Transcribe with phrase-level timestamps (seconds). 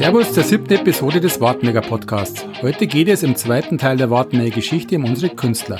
[0.00, 2.46] Servus zur siebten Episode des Wartenegger Podcasts.
[2.62, 5.78] Heute geht es im zweiten Teil der Wartenegger Geschichte um unsere Künstler.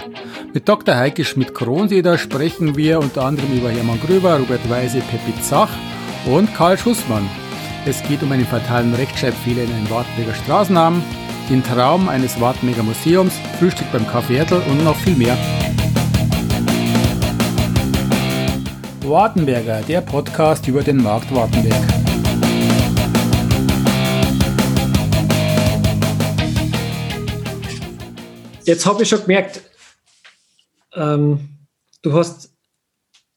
[0.53, 0.95] Mit Dr.
[0.95, 5.71] Heike Schmidt-Kronseder sprechen wir unter anderem über Hermann Gröber, Robert Weise, Peppi Zach
[6.27, 7.27] und Karl Schussmann.
[7.87, 11.03] Es geht um einen fatalen Rechtschreibfehler in einem Wartenegger Straßennamen,
[11.49, 15.39] den Traum eines Wartenegger Museums, Frühstück beim Erdl und noch viel mehr.
[19.03, 22.00] Wartenberger, der Podcast über den Markt Wartenberg.
[28.71, 29.63] Jetzt habe ich schon gemerkt,
[30.95, 31.41] ähm,
[32.03, 32.53] du hast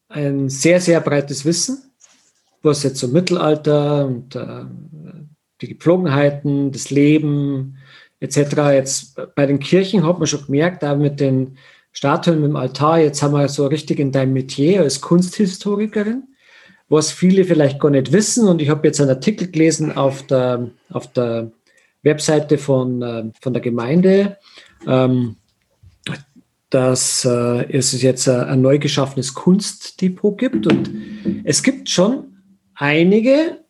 [0.08, 1.92] ein sehr, sehr breites Wissen,
[2.62, 4.66] was jetzt so Mittelalter und äh,
[5.60, 7.80] die Gepflogenheiten, das Leben
[8.20, 8.38] etc.
[8.74, 11.58] Jetzt bei den Kirchen hat man schon gemerkt, da mit den
[11.94, 16.28] Statuen mit dem Altar, jetzt haben wir so richtig in deinem Metier als Kunsthistorikerin,
[16.90, 18.48] was viele vielleicht gar nicht wissen.
[18.48, 21.50] Und ich habe jetzt einen Artikel gelesen auf der, auf der
[22.04, 24.38] Webseite von, äh, von der Gemeinde,
[24.88, 25.38] ähm,
[26.70, 30.66] dass äh, es jetzt ein, ein neu geschaffenes Kunstdepot gibt.
[30.66, 30.90] Und
[31.44, 32.38] es gibt schon
[32.74, 33.64] einige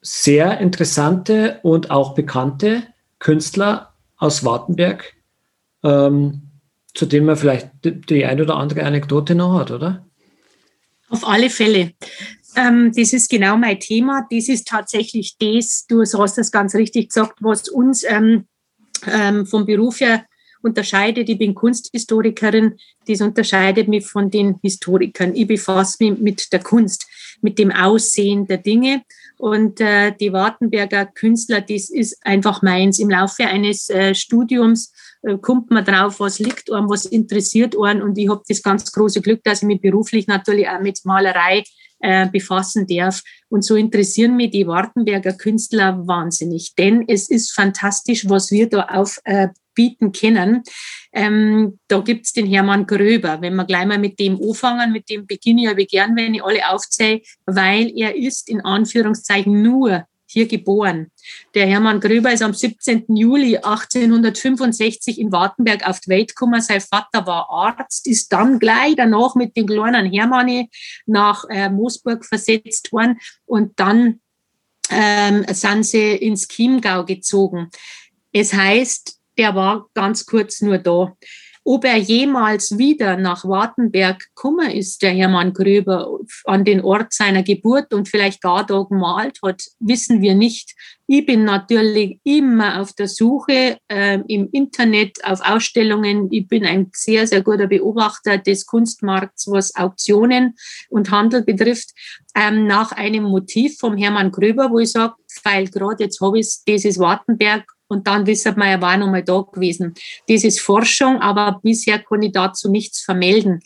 [0.00, 2.84] sehr interessante und auch bekannte
[3.18, 5.12] Künstler aus Wartenberg,
[5.82, 6.42] ähm,
[6.94, 10.06] zu dem man vielleicht die ein oder andere Anekdote noch hat, oder?
[11.08, 11.92] Auf alle Fälle.
[12.56, 14.26] Ähm, das ist genau mein Thema.
[14.30, 18.46] Das ist tatsächlich das, du hast das ganz richtig gesagt, was uns ähm,
[19.06, 20.24] ähm, vom Beruf her
[20.62, 21.28] unterscheidet.
[21.28, 22.76] Ich bin Kunsthistorikerin.
[23.06, 25.34] Das unterscheidet mich von den Historikern.
[25.34, 27.06] Ich befasse mich mit der Kunst,
[27.40, 29.02] mit dem Aussehen der Dinge.
[29.38, 32.98] Und äh, die Wartenberger Künstler, das ist einfach meins.
[32.98, 38.02] Im Laufe eines äh, Studiums äh, kommt man drauf, was liegt einem, was interessiert einen.
[38.02, 41.64] Und ich habe das ganz große Glück, dass ich mich beruflich natürlich auch mit Malerei
[42.00, 43.22] äh, befassen darf.
[43.48, 48.86] Und so interessieren mich die Wartenberger Künstler wahnsinnig, denn es ist fantastisch, was wir da
[48.86, 49.48] aufbieten äh,
[50.12, 50.62] können.
[51.12, 53.40] Ähm, da gibt's den Hermann Gröber.
[53.40, 56.44] Wenn wir gleich mal mit dem anfangen, mit dem beginne ich aber gern, wenn ich
[56.44, 61.10] alle aufzähle, weil er ist in Anführungszeichen nur hier geboren.
[61.54, 63.16] Der Hermann Gröber ist am 17.
[63.16, 66.60] Juli 1865 in Wartenberg auf die Welt gekommen.
[66.60, 70.68] Sein Vater war Arzt, ist dann gleich danach mit dem kleinen Hermann
[71.06, 74.20] nach äh, Moosburg versetzt worden und dann
[74.90, 77.68] ähm, sind sie ins Chiemgau gezogen.
[78.32, 81.16] Es heißt, der war ganz kurz nur da.
[81.64, 87.42] Ob er jemals wieder nach Wartenberg gekommen ist, der Hermann Gröber, an den Ort seiner
[87.42, 90.74] Geburt und vielleicht gar da gemalt hat, wissen wir nicht.
[91.06, 96.28] Ich bin natürlich immer auf der Suche äh, im Internet, auf Ausstellungen.
[96.30, 100.56] Ich bin ein sehr, sehr guter Beobachter des Kunstmarkts, was Auktionen
[100.88, 101.90] und Handel betrifft,
[102.34, 105.14] ähm, nach einem Motiv vom Hermann Gröber, wo ich sage,
[105.44, 109.22] weil gerade jetzt habe ich ist Wartenberg und dann wissen wir, er war noch mal
[109.22, 109.94] da gewesen.
[110.28, 113.60] Das ist Forschung, aber bisher kann ich dazu nichts vermelden.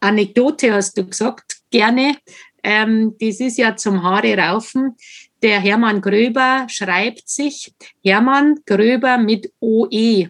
[0.00, 2.16] Anekdote hast du gesagt, gerne.
[2.62, 4.96] Ähm, das ist ja zum Haare raufen.
[5.42, 10.28] Der Hermann Gröber schreibt sich Hermann Gröber mit OE.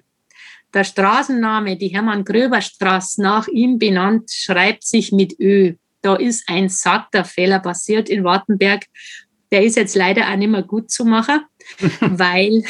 [0.72, 5.74] Der Straßenname, die Hermann Gröber Straße, nach ihm benannt, schreibt sich mit Ö.
[6.00, 8.86] Da ist ein satter Fehler passiert in Wartenberg.
[9.52, 11.42] Der ist jetzt leider auch nicht mehr gut zu machen,
[12.00, 12.64] weil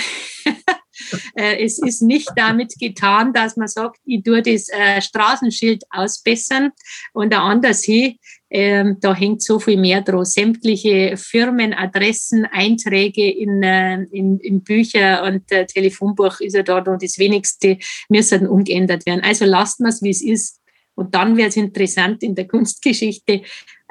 [1.36, 6.72] äh, es ist nicht damit getan, dass man sagt, ich tue das äh, Straßenschild ausbessern
[7.12, 8.16] und anders hin.
[8.50, 10.26] Ähm, da hängt so viel mehr dran.
[10.26, 16.80] Sämtliche Firmen, Adressen, Einträge in, äh, in, in Bücher und äh, Telefonbuch ist ja da
[16.82, 17.78] noch das Wenigste,
[18.10, 19.22] müssen umgeändert werden.
[19.22, 20.58] Also lasst wir es, wie es ist.
[20.94, 23.42] Und dann wird es interessant in der Kunstgeschichte.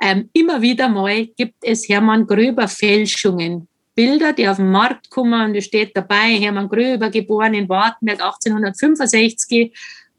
[0.02, 3.68] Ähm, immer wieder mal gibt es Hermann Gröber Fälschungen.
[3.94, 8.22] Bilder, die auf den Markt kommen und da steht dabei, Hermann Gröber, geboren in Wartenberg
[8.22, 9.74] 1865.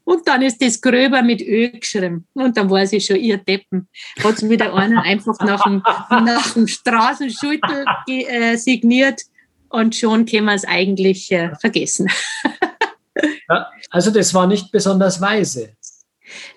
[0.05, 2.27] Und dann ist das Gröber mit Ö geschrieben.
[2.35, 3.89] Und dann war sie schon ihr Deppen.
[4.23, 9.23] Hat es wieder einer einfach nach dem, nach dem Straßenschüttel äh, signiert
[9.69, 12.09] und schon können wir es eigentlich äh, vergessen.
[13.49, 15.77] Ja, also das war nicht besonders weise.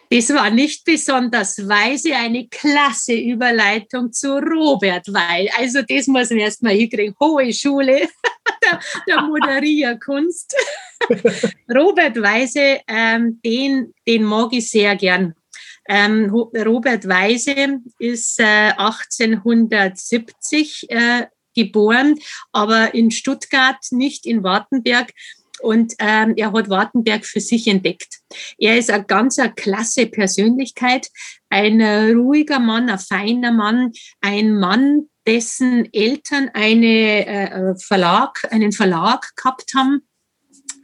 [0.10, 5.50] Das war nicht besonders weise, eine klasse Überleitung zu Robert Weil.
[5.57, 7.13] Also das muss man erst mal hinkriegen.
[7.19, 8.07] Hohe Schule
[8.63, 10.56] der, der Moderierkunst.
[11.74, 15.33] Robert Weise, ähm, den, den mag ich sehr gern.
[15.88, 22.19] Ähm, Robert Weise ist äh, 1870 äh, geboren,
[22.51, 25.12] aber in Stuttgart, nicht in Wartenberg.
[25.62, 28.19] Und ähm, er hat Wartenberg für sich entdeckt.
[28.57, 31.10] Er ist eine ganz eine klasse Persönlichkeit,
[31.50, 33.92] ein ruhiger Mann, ein feiner Mann,
[34.22, 40.07] ein Mann, dessen Eltern eine äh, Verlag, einen Verlag gehabt haben,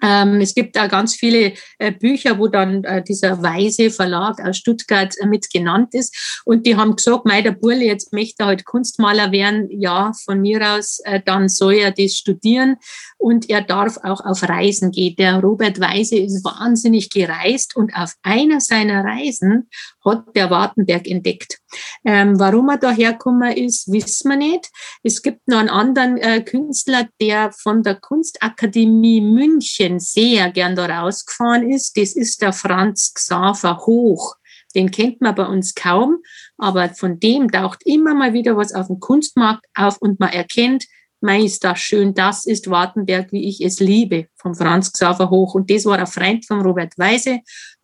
[0.03, 5.13] es gibt da ganz viele äh, Bücher, wo dann äh, dieser Weise Verlag aus Stuttgart
[5.19, 6.41] äh, mit genannt ist.
[6.45, 9.67] Und die haben gesagt, mei, der Burle, jetzt möchte er halt Kunstmaler werden.
[9.69, 12.77] Ja, von mir aus, dann soll er das studieren.
[13.17, 15.15] Und er darf auch auf Reisen gehen.
[15.17, 19.69] Der Robert Weise ist wahnsinnig gereist und auf einer seiner Reisen
[20.03, 21.59] hat der Wartenberg entdeckt.
[22.03, 24.69] Ähm, warum er da hergekommen ist, wissen wir nicht.
[25.03, 30.85] Es gibt noch einen anderen äh, Künstler, der von der Kunstakademie München sehr gern da
[30.85, 31.97] rausgefahren ist.
[31.97, 34.35] Das ist der Franz Xaver Hoch.
[34.75, 36.19] Den kennt man bei uns kaum,
[36.57, 40.85] aber von dem taucht immer mal wieder was auf dem Kunstmarkt auf und man erkennt,
[41.23, 45.53] Mei ist das schön, das ist Wartenberg, wie ich es liebe, vom Franz Xaver Hoch.
[45.53, 47.41] Und das war ein Freund von Robert Weise.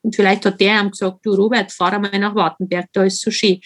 [0.07, 3.30] Und vielleicht hat der ihm gesagt, du Robert, fahr einmal nach Wartenberg, da ist so
[3.30, 3.59] schön.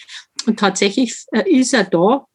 [0.44, 2.26] Und tatsächlich äh, ist er da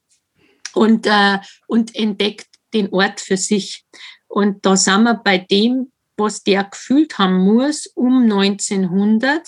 [0.73, 3.83] und, äh, und entdeckt den Ort für sich.
[4.29, 9.45] Und da sind wir bei dem, was der gefühlt haben muss um 1900,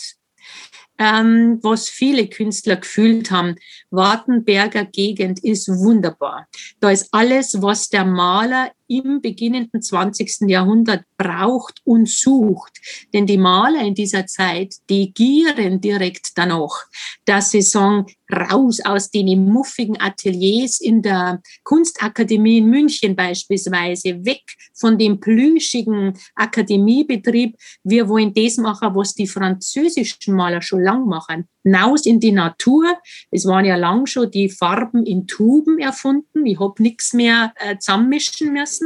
[0.98, 3.56] ähm, was viele Künstler gefühlt haben.
[3.92, 6.48] Wartenberger Gegend ist wunderbar.
[6.82, 10.50] Da ist alles, was der Maler im beginnenden 20.
[10.50, 12.80] Jahrhundert braucht und sucht.
[13.14, 16.86] Denn die Maler in dieser Zeit, die gieren direkt danach,
[17.26, 24.44] dass sie sagen, raus aus den muffigen Ateliers in der Kunstakademie in München beispielsweise, weg
[24.74, 27.56] von dem plüschigen Akademiebetrieb.
[27.84, 31.48] Wir wollen das machen, was die französischen Maler schon lang machen.
[31.64, 32.98] Naus in die Natur.
[33.32, 36.46] Es waren ja lang schon die Farben in Tuben erfunden.
[36.46, 38.79] Ich hab nichts mehr äh, zusammenmischen müssen.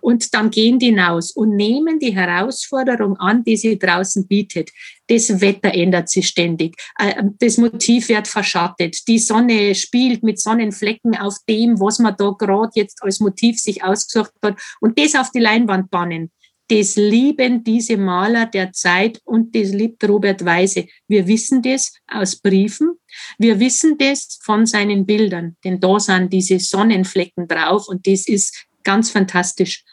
[0.00, 4.70] Und dann gehen die hinaus und nehmen die Herausforderung an, die sie draußen bietet.
[5.08, 6.76] Das Wetter ändert sich ständig.
[6.98, 9.06] Äh, das Motiv wird verschattet.
[9.08, 13.82] Die Sonne spielt mit Sonnenflecken auf dem, was man da gerade jetzt als Motiv sich
[13.82, 14.58] ausgesucht hat.
[14.80, 16.30] Und das auf die Leinwand bannen
[16.68, 20.86] das lieben diese Maler der Zeit und das liebt Robert Weise.
[21.06, 22.98] Wir wissen das aus Briefen.
[23.38, 28.66] Wir wissen das von seinen Bildern, denn da sind diese Sonnenflecken drauf und das ist
[28.84, 29.84] ganz fantastisch.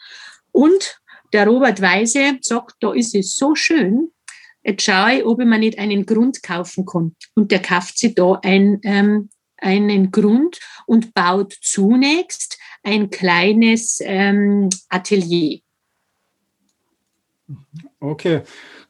[0.52, 1.00] Und
[1.32, 4.10] der Robert Weise sagt, da ist es so schön,
[4.62, 7.16] jetzt schaue ich, ob ich mir nicht einen Grund kaufen kann.
[7.34, 14.68] Und der kauft sich da ein, ähm, einen Grund und baut zunächst ein kleines ähm,
[14.88, 15.60] Atelier.
[18.00, 18.42] Okay.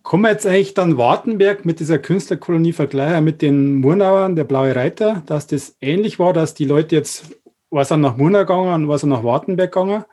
[0.03, 4.75] Kommen wir jetzt eigentlich dann Wartenberg mit dieser Künstlerkolonie vergleichen mit den Murnauern, der Blaue
[4.75, 7.37] Reiter, dass das ähnlich war, dass die Leute jetzt,
[7.73, 10.05] was er nach Murnau gegangen und was er nach Wartenberg gegangen?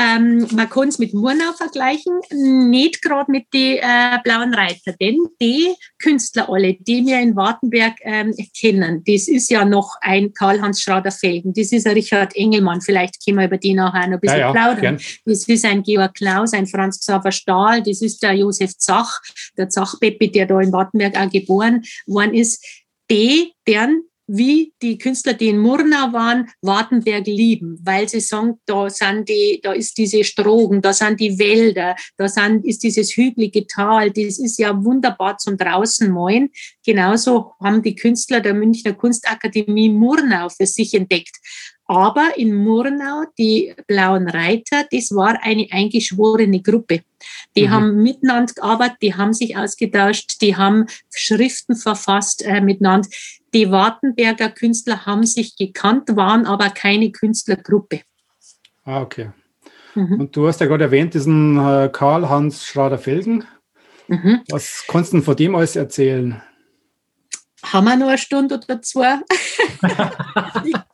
[0.00, 5.18] Ähm, man kann es mit Murnau vergleichen, nicht gerade mit den äh, Blauen Reiter, denn
[5.42, 10.80] die Künstler alle, die wir in Wartenberg ähm, kennen, das ist ja noch ein Karl-Heinz
[10.80, 14.38] Schrader-Felgen, das ist ein Richard Engelmann, vielleicht können wir über die nachher noch ein bisschen
[14.38, 14.80] ja, ja, plaudern.
[14.80, 15.00] Gern.
[15.26, 19.20] Das ist ein Georg Klaus, ein Franz Xaver Stahl, das ist der Josef Zach,
[19.58, 22.64] der Zach-Peppi, der da in Wartenberg auch geboren worden ist.
[23.10, 28.88] Die, deren wie die Künstler, die in Murnau waren, Wartenberg lieben, weil sie sagen, da
[28.88, 33.66] sind die, da ist diese Strogen, da sind die Wälder, da sind, ist dieses hügelige
[33.66, 36.50] Tal, das ist ja wunderbar zum draußen malen.
[36.84, 41.36] Genauso haben die Künstler der Münchner Kunstakademie Murnau für sich entdeckt.
[41.90, 47.00] Aber in Murnau, die Blauen Reiter, das war eine eingeschworene Gruppe.
[47.56, 47.70] Die mhm.
[47.72, 53.08] haben miteinander gearbeitet, die haben sich ausgetauscht, die haben Schriften verfasst äh, miteinander.
[53.52, 58.02] Die Wartenberger Künstler haben sich gekannt, waren aber keine Künstlergruppe.
[58.84, 59.30] Ah, okay.
[59.96, 60.20] Mhm.
[60.20, 63.42] Und du hast ja gerade erwähnt, diesen äh, Karl-Hans Schrader-Felgen.
[64.06, 64.42] Mhm.
[64.48, 66.40] Was kannst du von dem alles erzählen?
[67.64, 69.18] Haben wir noch eine Stunde oder zwei?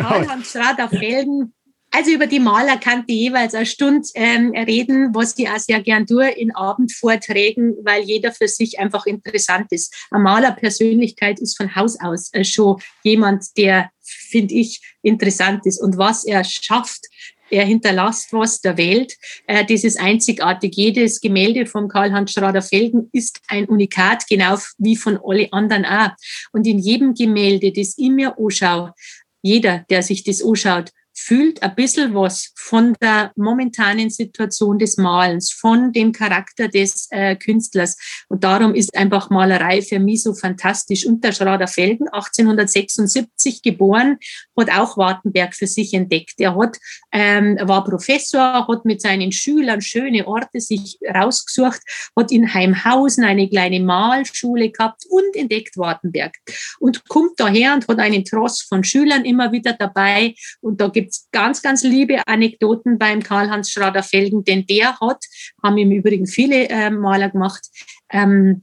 [0.00, 1.52] Karl-Hans Schrader-Felgen
[1.94, 5.82] also über die Maler kann ich jeweils eine Stunde ähm, reden, was ich auch sehr
[5.82, 9.94] gern tue in Abendvorträgen, weil jeder für sich einfach interessant ist.
[10.10, 15.82] Eine Malerpersönlichkeit ist von Haus aus äh, schon jemand, der, finde ich, interessant ist.
[15.82, 17.04] Und was er schafft,
[17.50, 19.14] er hinterlässt was der Welt.
[19.46, 20.74] Äh, das ist einzigartig.
[20.74, 26.12] Jedes Gemälde von Karl-Heinz Schrader-Felgen ist ein Unikat, genau wie von alle anderen auch.
[26.52, 28.94] Und in jedem Gemälde, das ich mir anschaue,
[29.42, 35.52] jeder, der sich das anschaut, fühlt ein bisschen was von der momentanen Situation des Malens,
[35.52, 37.96] von dem Charakter des äh, Künstlers.
[38.28, 41.06] Und darum ist einfach Malerei für mich so fantastisch.
[41.06, 44.18] Und der Schrader Felden, 1876 geboren,
[44.58, 46.34] hat auch Wartenberg für sich entdeckt.
[46.38, 46.78] Er hat,
[47.12, 51.80] ähm, war Professor, hat mit seinen Schülern schöne Orte sich rausgesucht,
[52.16, 56.34] hat in Heimhausen eine kleine Malschule gehabt und entdeckt Wartenberg.
[56.78, 60.34] Und kommt daher und hat einen Tross von Schülern immer wieder dabei.
[60.60, 65.24] Und da gibt es ganz, ganz liebe Anekdoten beim Karl-Heinz Schrader-Felgen, denn der hat,
[65.62, 67.66] haben im Übrigen viele äh, Maler gemacht,
[68.10, 68.62] ähm,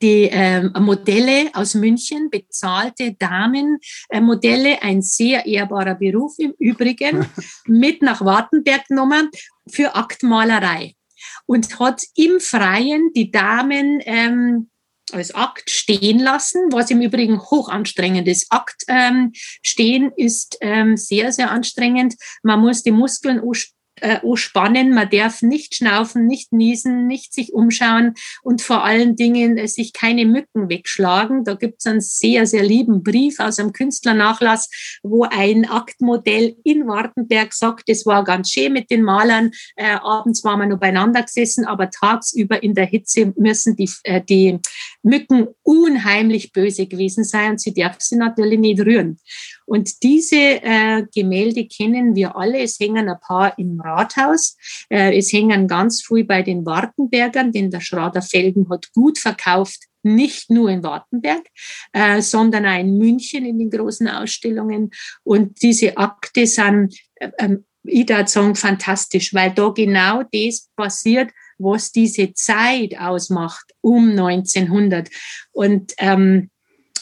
[0.00, 7.26] die ähm, Modelle aus München, bezahlte Damenmodelle, äh, ein sehr ehrbarer Beruf im Übrigen,
[7.66, 9.30] mit nach Wartenberg genommen
[9.68, 10.94] für Aktmalerei.
[11.46, 14.70] Und hat im Freien die Damen ähm,
[15.12, 18.46] als Akt stehen lassen, was im Übrigen hoch anstrengend ist.
[18.50, 22.14] Akt ähm, stehen ist ähm, sehr, sehr anstrengend.
[22.42, 23.40] Man muss die Muskeln
[24.00, 24.92] äh, spannen.
[24.92, 29.92] Man darf nicht schnaufen, nicht niesen, nicht sich umschauen und vor allen Dingen äh, sich
[29.92, 31.44] keine Mücken wegschlagen.
[31.44, 36.86] Da gibt es einen sehr, sehr lieben Brief aus einem Künstlernachlass, wo ein Aktmodell in
[36.86, 39.52] Wartenberg sagt, es war ganz schön mit den Malern.
[39.76, 44.20] Äh, abends waren wir noch beieinander gesessen, aber tagsüber in der Hitze müssen die, äh,
[44.22, 44.58] die
[45.02, 49.18] Mücken unheimlich böse gewesen sein und sie darf sie natürlich nicht rühren.
[49.66, 52.60] Und diese äh, Gemälde kennen wir alle.
[52.60, 54.56] Es hängen ein paar im Rathaus.
[54.90, 59.84] Äh, es hängen ganz früh bei den Wartenbergern, denn der Schrader Felgen hat gut verkauft
[60.04, 61.46] nicht nur in Wartenberg,
[61.92, 64.90] äh, sondern auch in München in den großen Ausstellungen.
[65.24, 71.30] Und diese Akte sind, äh, äh, ich würde sagen, fantastisch, weil da genau das passiert,
[71.58, 75.08] was diese Zeit ausmacht, um 1900.
[75.52, 76.50] Und ähm,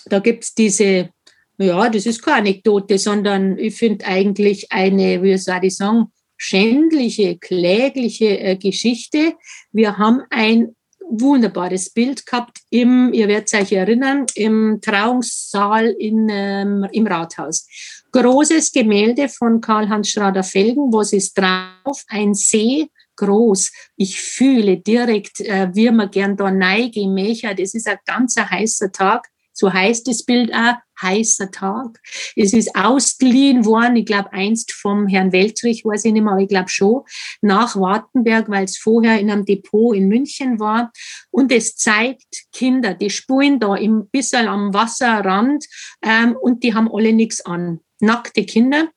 [0.06, 1.10] da gibt's diese
[1.58, 6.06] ja, das ist keine Anekdote, sondern ich finde eigentlich eine, wie soll ich sagen,
[6.36, 9.34] schändliche, klägliche äh, Geschichte.
[9.70, 10.74] Wir haben ein
[11.08, 17.66] wunderbares Bild gehabt im, ihr werdet euch erinnern, im Trauungssaal in, ähm, im Rathaus.
[18.12, 22.04] Großes Gemälde von Karl-Hans Schrader-Felgen, was ist drauf?
[22.08, 23.70] Ein See, groß.
[23.96, 27.54] Ich fühle direkt, äh, wie man gern da neige, Mecha.
[27.54, 29.28] Das ist ein ganz heißer Tag.
[29.52, 31.98] So heißt das Bild auch, heißer Tag.
[32.36, 36.42] Es ist ausgeliehen worden, ich glaube einst vom Herrn Weltrich, weiß ich nicht mehr, aber
[36.42, 37.02] ich glaube schon,
[37.40, 40.92] nach Wartenberg, weil es vorher in einem Depot in München war.
[41.30, 45.66] Und es zeigt Kinder, die spulen da ein bisschen am Wasserrand
[46.02, 47.80] ähm, und die haben alle nichts an.
[48.00, 48.88] Nackte Kinder.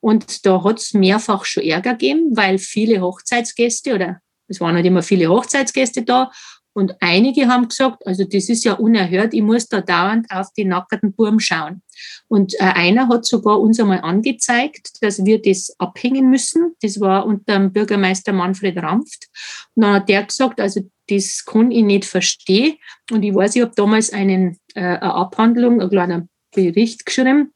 [0.00, 4.86] Und da hat es mehrfach schon Ärger gegeben, weil viele Hochzeitsgäste oder es waren nicht
[4.86, 6.30] immer viele Hochzeitsgäste da
[6.78, 10.64] und einige haben gesagt, also das ist ja unerhört, ich muss da dauernd auf die
[10.64, 11.82] nackerten Burm schauen.
[12.28, 16.76] Und äh, einer hat sogar uns einmal angezeigt, dass wir das abhängen müssen.
[16.80, 19.26] Das war unter dem Bürgermeister Manfred Rampft.
[19.74, 22.76] Und dann hat der gesagt, also das kann ich nicht verstehen.
[23.10, 27.50] Und ich weiß, ich habe damals einen, äh, eine Abhandlung, einen kleinen Bericht geschrieben,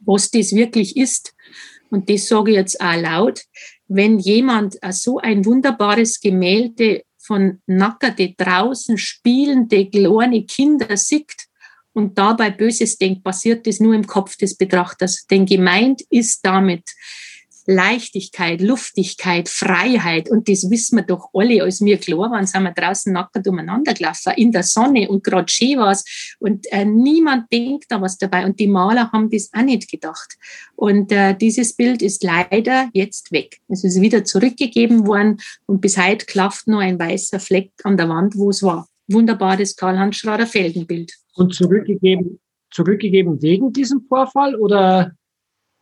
[0.00, 1.32] was das wirklich ist.
[1.88, 3.40] Und das sage ich jetzt auch laut.
[3.88, 11.46] Wenn jemand so ein wunderbares Gemälde von nackerte draußen spielende kleine Kinder sieht
[11.92, 15.26] und dabei Böses denkt, passiert das nur im Kopf des Betrachters.
[15.30, 16.90] Denn gemeint ist damit
[17.66, 20.30] Leichtigkeit, Luftigkeit, Freiheit.
[20.30, 23.94] Und das wissen wir doch alle, als wir klar waren, sind wir draußen nackert umeinander
[23.94, 25.96] gelaufen, in der Sonne und gerade schön war
[26.40, 28.44] Und äh, niemand denkt da was dabei.
[28.44, 30.36] Und die Maler haben das auch nicht gedacht.
[30.76, 33.58] Und äh, dieses Bild ist leider jetzt weg.
[33.68, 38.08] Es ist wieder zurückgegeben worden und bis heute klafft nur ein weißer Fleck an der
[38.08, 38.88] Wand, wo es war.
[39.08, 41.12] Wunderbares Karl-Heinz Schrader-Feldenbild.
[41.34, 42.40] Und zurückgegeben,
[42.70, 45.12] zurückgegeben wegen diesem Vorfall oder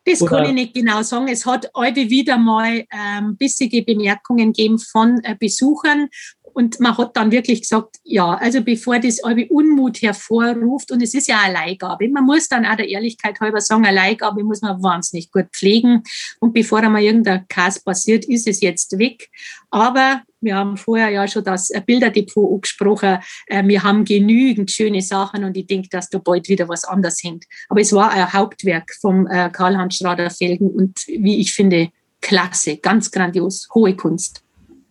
[0.05, 0.31] das Oder?
[0.31, 1.29] kann ich nicht genau sagen.
[1.29, 6.09] Es hat heute wieder mal ähm, bissige Bemerkungen gegeben von äh, Besuchern
[6.55, 11.15] und man hat dann wirklich gesagt, ja, also bevor das alle Unmut hervorruft, und es
[11.15, 14.63] ist ja eine Leihgabe, man muss dann auch der Ehrlichkeit halber sagen, eine Leihgabe muss
[14.63, 16.03] man wahnsinnig gut pflegen.
[16.41, 19.31] Und bevor einmal irgendein Chaos passiert, ist es jetzt weg.
[19.71, 23.19] Aber wir haben vorher ja schon das Bilderdepot angesprochen.
[23.47, 27.23] Äh, wir haben genügend schöne Sachen und ich denke, dass da bald wieder was anders
[27.23, 27.45] hängt.
[27.69, 31.91] Aber es war ein Hauptwerk vom äh, Karl-Heinz Schrader-Felgen und wie ich finde,
[32.21, 34.43] klasse, ganz grandios, hohe Kunst.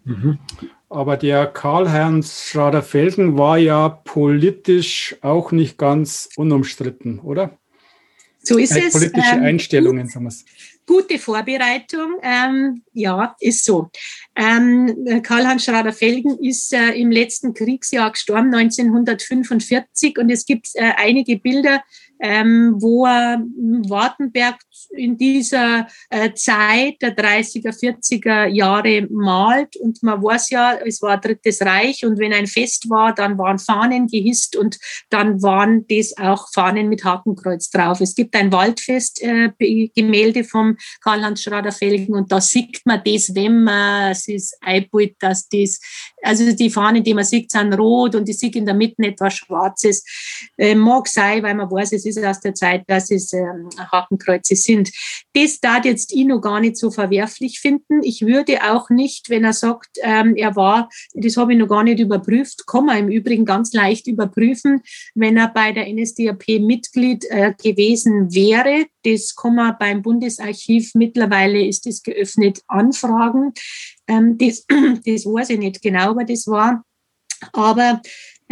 [0.03, 0.39] Mhm.
[0.91, 7.57] Aber der Karl-Heinz Schrader-Felgen war ja politisch auch nicht ganz unumstritten, oder?
[8.43, 8.93] So ist äh, es.
[8.93, 10.43] Politische ähm, Einstellungen, sagen wir es.
[10.85, 13.89] Gute Vorbereitung, ähm, ja, ist so.
[14.35, 21.37] Ähm, Karl-Heinz Schrader-Felgen ist äh, im letzten Kriegsjahr gestorben, 1945, und es gibt äh, einige
[21.37, 21.81] Bilder,
[22.21, 23.43] ähm, wo er
[23.89, 24.59] Wartenberg
[24.91, 29.75] in dieser äh, Zeit der 30er, 40er Jahre malt.
[29.77, 33.57] Und man weiß ja, es war Drittes Reich und wenn ein Fest war, dann waren
[33.57, 34.77] Fahnen gehisst und
[35.09, 38.01] dann waren das auch Fahnen mit Hakenkreuz drauf.
[38.01, 44.11] Es gibt ein Waldfest-Gemälde äh, vom Karl-Heinz Schrader-Felgen und da sieht man das, wenn man
[44.11, 45.79] es ist einbaut, dass das,
[46.21, 49.35] also die Fahnen, die man sieht, sind rot und die sieht in der Mitte etwas
[49.35, 50.03] Schwarzes.
[50.57, 54.91] Äh, mag sein, weil man weiß, es aus der Zeit, dass es ähm, Hakenkreuze sind.
[55.33, 58.03] Das darf jetzt noch gar nicht so verwerflich finden.
[58.03, 61.83] Ich würde auch nicht, wenn er sagt, ähm, er war, das habe ich noch gar
[61.83, 64.81] nicht überprüft, kann man im Übrigen ganz leicht überprüfen,
[65.15, 68.85] wenn er bei der NSDAP Mitglied äh, gewesen wäre.
[69.03, 73.53] Das kann man beim Bundesarchiv mittlerweile ist das geöffnet anfragen.
[74.07, 74.65] Ähm, das,
[75.05, 76.83] das weiß ich nicht genau, aber das war.
[77.53, 78.01] Aber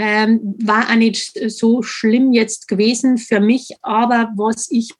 [0.01, 4.91] ähm, war auch nicht so schlimm jetzt gewesen für mich, aber was ich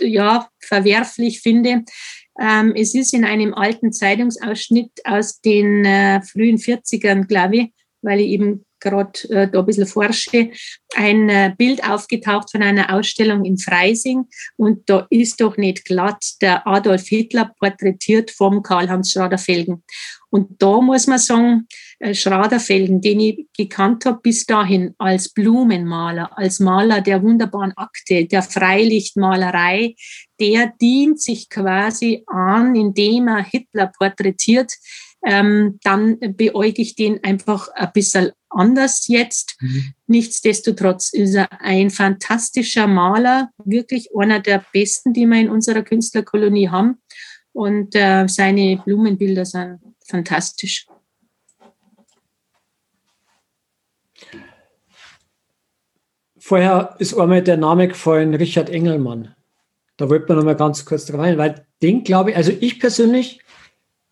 [0.00, 1.84] ja verwerflich finde,
[2.40, 8.18] ähm, es ist in einem alten Zeitungsausschnitt aus den äh, frühen 40ern, glaube ich, weil
[8.18, 10.50] ich eben gerade äh, da ein bisschen forsche,
[10.94, 16.24] ein äh, Bild aufgetaucht von einer Ausstellung in Freising und da ist doch nicht glatt
[16.40, 19.82] der Adolf Hitler porträtiert vom Karl-Heinz Schrader-Felgen.
[20.30, 21.66] Und da muss man sagen,
[21.98, 28.26] äh, Schraderfelden, den ich gekannt habe bis dahin als Blumenmaler, als Maler der wunderbaren Akte,
[28.26, 29.96] der Freilichtmalerei,
[30.38, 34.72] der dient sich quasi an, indem er Hitler porträtiert.
[35.24, 39.56] Ähm, dann beäuge ich den einfach ein bisschen anders jetzt.
[39.60, 39.94] Mhm.
[40.06, 46.68] Nichtsdestotrotz ist er ein fantastischer Maler, wirklich einer der besten, die wir in unserer Künstlerkolonie
[46.68, 46.98] haben.
[47.52, 50.86] Und äh, seine Blumenbilder sind fantastisch.
[56.38, 59.34] Vorher ist einmal der Name gefallen, Richard Engelmann.
[59.96, 62.80] Da wollte man noch mal ganz kurz drauf ein, weil den glaube ich, also ich
[62.80, 63.40] persönlich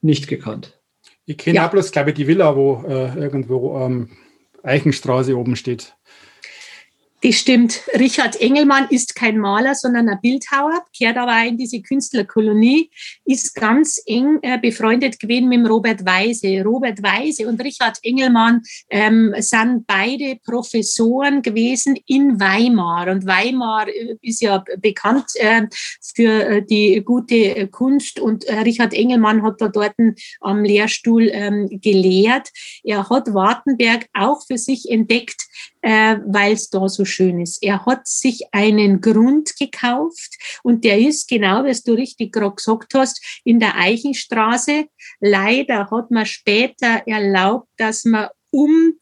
[0.03, 0.78] nicht gekannt.
[1.29, 1.69] Ich kenne ja.
[1.69, 4.09] bloß, glaube ich, die Villa, wo äh, irgendwo ähm,
[4.63, 5.95] Eichenstraße oben steht.
[7.21, 7.81] Das stimmt.
[7.99, 12.91] Richard Engelmann ist kein Maler, sondern ein Bildhauer, kehrt aber in diese Künstlerkolonie,
[13.25, 16.63] ist ganz eng äh, befreundet gewesen mit Robert Weise.
[16.63, 23.09] Robert Weise und Richard Engelmann ähm, sind beide Professoren gewesen in Weimar.
[23.09, 25.63] Und Weimar äh, ist ja bekannt äh,
[26.15, 28.21] für äh, die gute äh, Kunst.
[28.21, 29.95] Und Richard Engelmann hat da dort
[30.41, 32.51] am Lehrstuhl ähm, gelehrt.
[32.85, 35.49] Er hat Wartenberg auch für sich entdeckt,
[35.83, 37.63] äh, weil es da so schön ist.
[37.63, 42.95] Er hat sich einen Grund gekauft und der ist, genau wie du richtig gerade gesagt
[42.95, 44.87] hast, in der Eichenstraße.
[45.21, 48.95] Leider hat man später erlaubt, dass man um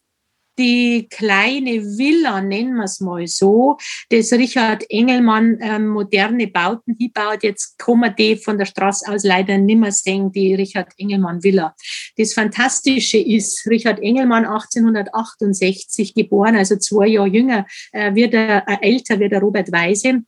[0.57, 3.77] die kleine Villa, nennen wir es mal so,
[4.09, 7.43] das Richard Engelmann ähm, moderne Bauten hinbaut.
[7.43, 11.43] Jetzt kann man die von der Straße aus leider nicht mehr sehen, die Richard Engelmann
[11.43, 11.75] Villa.
[12.17, 18.77] Das Fantastische ist, Richard Engelmann 1868 geboren, also zwei Jahre jünger, äh, wird er, äh,
[18.81, 20.21] älter wird der Robert Weise.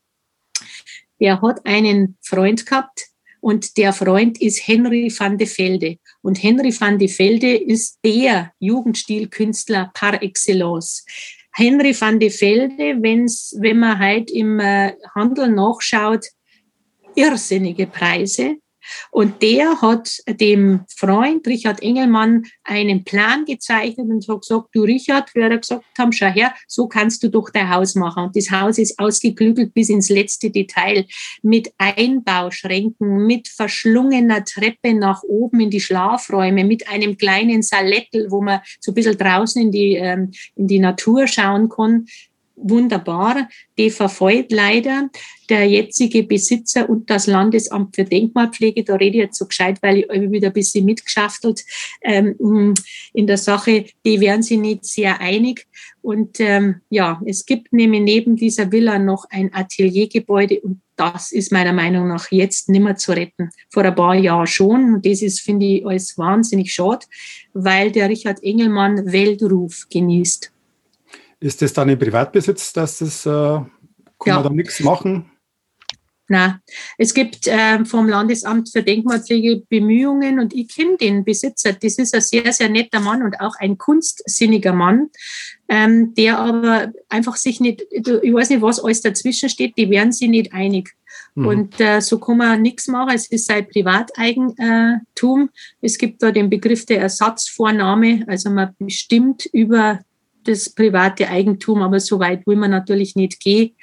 [1.20, 3.09] Der hat einen Freund gehabt,
[3.42, 5.98] und der Freund ist Henry van de Velde.
[6.22, 11.04] Und Henry van de Velde ist der Jugendstilkünstler par excellence.
[11.54, 16.26] Henry van de Velde, wenn's, wenn man halt im äh, Handel nachschaut,
[17.16, 18.58] irrsinnige Preise.
[19.12, 25.34] Und der hat dem Freund Richard Engelmann einen Plan gezeichnet und hat gesagt, du Richard,
[25.36, 28.26] wie er gesagt haben, schau her, so kannst du doch dein Haus machen.
[28.26, 31.06] Und das Haus ist ausgeklügelt bis ins letzte Detail
[31.42, 38.42] mit Einbauschränken, mit verschlungener Treppe nach oben in die Schlafräume, mit einem kleinen Salettel, wo
[38.42, 42.06] man so ein bisschen draußen in die, ähm, in die Natur schauen kann
[42.62, 43.50] wunderbar.
[43.78, 45.10] Die verfällt leider
[45.50, 48.84] der jetzige Besitzer und das Landesamt für Denkmalpflege.
[48.84, 51.64] Da rede ich jetzt so gescheit, weil ich wieder ein bisschen mitgeschaftelt
[52.02, 52.76] ähm,
[53.14, 53.86] in der Sache.
[54.06, 55.68] Die wären sich nicht sehr einig.
[56.02, 61.54] Und ähm, ja, es gibt nämlich neben dieser Villa noch ein Ateliergebäude und das ist
[61.54, 63.52] meiner Meinung nach jetzt nicht mehr zu retten.
[63.70, 64.96] Vor ein paar Jahren schon.
[64.96, 67.06] Und das ist, finde ich, alles wahnsinnig schade,
[67.54, 70.52] weil der Richard Engelmann Weltruf genießt.
[71.40, 73.70] Ist das dann im Privatbesitz, dass das, äh, kann
[74.26, 74.36] ja.
[74.36, 75.32] man da nichts machen?
[76.32, 76.62] Na,
[77.00, 81.74] es gibt äh, vom Landesamt für Denkmalpflege Bemühungen und ich kenne den Besitzer.
[81.74, 85.10] Das ist ein sehr, sehr netter Mann und auch ein kunstsinniger Mann,
[85.70, 90.12] ähm, der aber einfach sich nicht, ich weiß nicht, was alles dazwischen steht, die werden
[90.12, 90.94] sich nicht einig.
[91.34, 91.48] Mhm.
[91.48, 93.16] Und äh, so kann man nichts machen.
[93.16, 95.50] Es ist sein Privateigentum.
[95.82, 98.26] Es gibt da den Begriff der Ersatzvornahme.
[98.28, 100.00] Also man bestimmt über
[100.50, 103.76] das private Eigentum, aber so weit will man natürlich nicht gehen.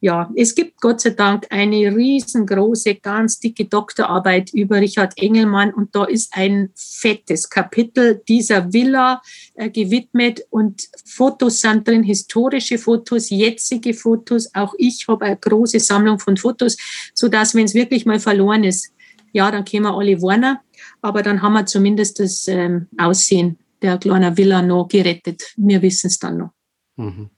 [0.00, 5.94] ja, es gibt Gott sei Dank eine riesengroße, ganz dicke Doktorarbeit über Richard Engelmann und
[5.94, 9.22] da ist ein fettes Kapitel dieser Villa
[9.54, 14.54] äh, gewidmet und Fotos sind drin, historische Fotos, jetzige Fotos.
[14.54, 16.76] Auch ich habe eine große Sammlung von Fotos,
[17.14, 18.92] so dass wenn es wirklich mal verloren ist,
[19.32, 20.58] ja, dann können wir alle warnen,
[21.00, 25.54] aber dann haben wir zumindest das ähm, Aussehen der kleinen Villa noch gerettet.
[25.56, 26.50] Wir wissen es dann noch.
[26.96, 27.30] Mhm.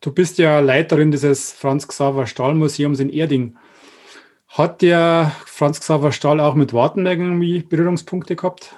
[0.00, 3.56] Du bist ja Leiterin dieses Franz Xaver Stahl Museums in Erding.
[4.48, 8.76] Hat der Franz Xaver Stahl auch mit Wartenberg irgendwie Berührungspunkte gehabt?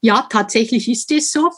[0.00, 1.50] Ja, tatsächlich ist es so.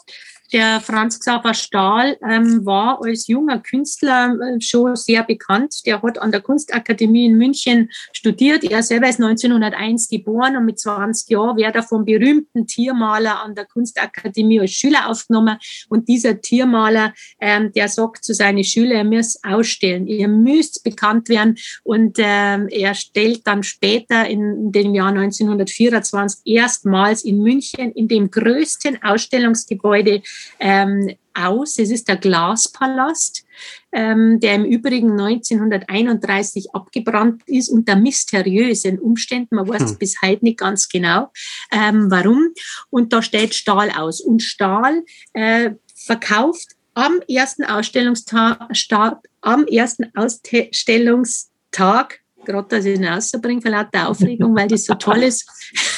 [0.51, 5.85] Der Franz Xaver Stahl ähm, war als junger Künstler äh, schon sehr bekannt.
[5.85, 8.63] Der hat an der Kunstakademie in München studiert.
[8.63, 13.53] Er selber ist 1901 geboren und mit 20 Jahren wird er vom berühmten Tiermaler an
[13.53, 15.57] der Kunstakademie als Schüler aufgenommen.
[15.87, 21.29] Und dieser Tiermaler, ähm, der sagt zu seinen Schülern, er muss ausstellen, ihr müsst bekannt
[21.29, 21.57] werden.
[21.83, 28.31] Und ähm, er stellt dann später in dem Jahr 1924 erstmals in München in dem
[28.31, 30.23] größten Ausstellungsgebäude
[30.59, 31.79] ähm, aus.
[31.79, 33.45] Es ist der Glaspalast,
[33.91, 39.55] ähm, der im Übrigen 1931 abgebrannt ist unter mysteriösen Umständen.
[39.55, 39.97] Man weiß hm.
[39.97, 41.31] bis heute nicht ganz genau,
[41.71, 42.49] ähm, warum.
[42.89, 44.19] Und da steht Stahl aus.
[44.21, 53.61] Und Stahl äh, verkauft am ersten Ausstellungstag, am ersten Ausstellungstag gerade, dass ich ihn rausbringe,
[53.61, 55.49] vor lauter Aufregung, weil das so toll ist,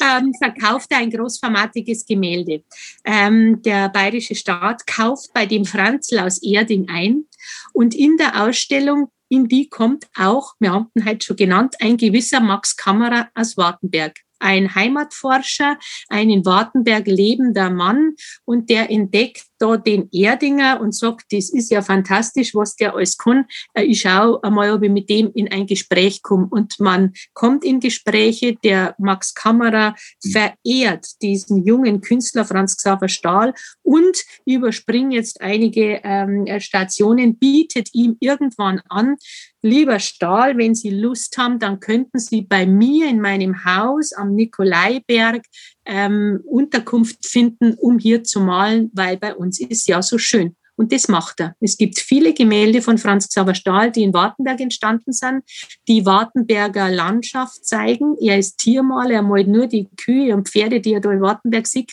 [0.00, 2.64] ähm, verkauft er ein großformatiges Gemälde.
[3.04, 7.24] Ähm, der bayerische Staat kauft bei dem Franzl aus Erding ein
[7.72, 11.96] und in der Ausstellung in die kommt auch, wir haben ihn heute schon genannt, ein
[11.96, 19.44] gewisser Max Kammerer aus Wartenberg ein Heimatforscher, ein in Wartenberg lebender Mann und der entdeckt
[19.60, 23.44] da den Erdinger und sagt, das ist ja fantastisch, was der alles kann.
[23.74, 26.48] Äh, ich schaue einmal, ob ich mit dem in ein Gespräch komme.
[26.50, 28.56] Und man kommt in Gespräche.
[28.64, 29.94] Der Max Kammerer
[30.32, 38.16] verehrt diesen jungen Künstler Franz Xaver Stahl und überspringt jetzt einige ähm, Stationen, bietet ihm
[38.20, 39.16] irgendwann an,
[39.62, 44.34] lieber Stahl, wenn Sie Lust haben, dann könnten Sie bei mir in meinem Haus am
[44.34, 45.42] Nikolaiberg
[45.84, 50.56] ähm, Unterkunft finden, um hier zu malen, weil bei uns ist ja so schön.
[50.80, 51.54] Und das macht er.
[51.60, 55.42] Es gibt viele Gemälde von Franz Xaver Stahl, die in Wartenberg entstanden sind,
[55.86, 58.16] die Wartenberger Landschaft zeigen.
[58.18, 61.66] Er ist Tiermaler, er malt nur die Kühe und Pferde, die er da in Wartenberg
[61.66, 61.92] sieht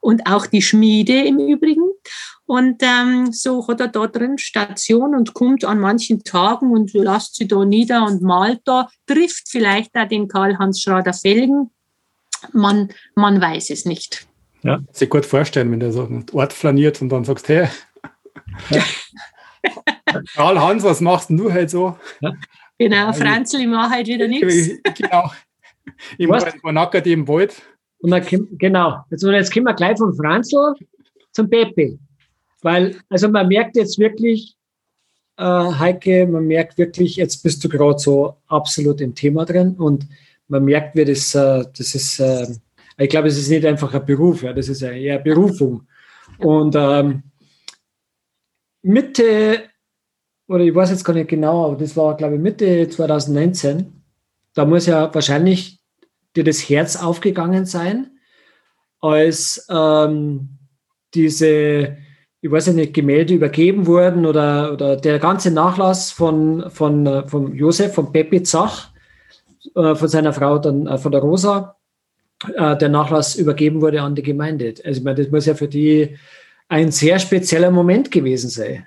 [0.00, 1.82] und auch die Schmiede im Übrigen.
[2.46, 7.34] Und ähm, so hat er da drin Station und kommt an manchen Tagen und lässt
[7.34, 11.72] sie da nieder und malt da, trifft vielleicht auch den Karl-Hans Schrader-Felgen,
[12.52, 14.26] man, man weiß es nicht.
[14.62, 17.68] Ja, sich gut vorstellen, wenn der so einen Ort flaniert und dann sagst, hey.
[20.34, 21.96] Karl Hans, was machst du halt so?
[22.20, 22.32] Ja.
[22.78, 24.70] Genau, Franzl, ich mache halt wieder nichts.
[24.96, 25.30] Genau.
[26.16, 27.60] Ich mache Monaco im Wald.
[28.00, 30.74] Und dann, genau, jetzt, jetzt kommen wir gleich von Franzl
[31.32, 31.98] zum Pepe.
[32.62, 34.56] Weil, also man merkt jetzt wirklich,
[35.36, 40.06] äh, Heike, man merkt wirklich, jetzt bist du gerade so absolut im Thema drin und
[40.48, 42.46] man merkt, wie das, äh, das ist, äh,
[42.98, 45.86] ich glaube, es ist nicht einfach ein Beruf, ja, das ist eher eine Berufung.
[46.38, 47.22] Und ähm,
[48.82, 49.62] Mitte,
[50.48, 53.92] oder ich weiß jetzt gar nicht genau, aber das war, glaube ich, Mitte 2019,
[54.54, 55.80] da muss ja wahrscheinlich
[56.34, 58.18] dir das Herz aufgegangen sein,
[59.00, 60.58] als ähm,
[61.14, 61.96] diese,
[62.40, 67.54] ich weiß nicht, Gemälde übergeben wurden oder, oder der ganze Nachlass von, von, äh, von
[67.54, 68.87] Josef, von Pepe Zach,
[69.74, 71.76] äh, von seiner Frau, dann äh, von der Rosa,
[72.54, 74.74] äh, der Nachlass übergeben wurde an die Gemeinde.
[74.84, 76.16] Also ich meine, das muss ja für die
[76.68, 78.86] ein sehr spezieller Moment gewesen sein.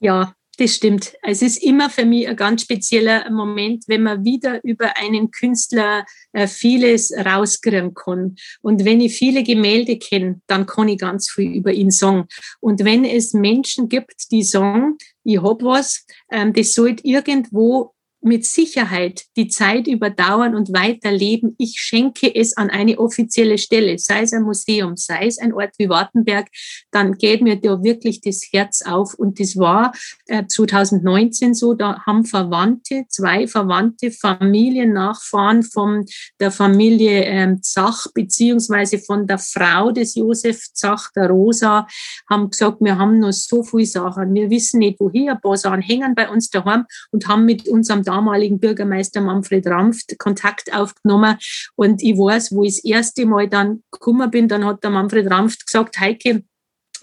[0.00, 1.12] Ja, das stimmt.
[1.22, 6.04] Es ist immer für mich ein ganz spezieller Moment, wenn man wieder über einen Künstler
[6.46, 8.34] vieles rauskriegen kann.
[8.60, 12.26] Und wenn ich viele Gemälde kenne, dann kann ich ganz viel über ihn sagen.
[12.58, 18.44] Und wenn es Menschen gibt, die sagen, ich habe was, ähm, das sollte irgendwo mit
[18.44, 21.54] Sicherheit die Zeit überdauern und weiterleben.
[21.58, 25.72] Ich schenke es an eine offizielle Stelle, sei es ein Museum, sei es ein Ort
[25.78, 26.48] wie Wartenberg,
[26.90, 29.14] dann geht mir da wirklich das Herz auf.
[29.14, 29.92] Und das war
[30.26, 36.04] äh, 2019 so, da haben Verwandte, zwei Verwandte, Familiennachfahren von
[36.40, 41.86] der Familie ähm, Zach, beziehungsweise von der Frau des Josef Zach, der Rosa,
[42.28, 45.82] haben gesagt, wir haben noch so viele Sachen, wir wissen nicht woher, ein paar Sachen
[45.82, 51.36] hängen bei uns daheim und haben mit unserem damaligen Bürgermeister Manfred Rampft Kontakt aufgenommen.
[51.76, 55.30] Und ich weiß, wo ich das erste Mal dann gekommen bin, dann hat der Manfred
[55.30, 56.42] Rampft gesagt, Heike,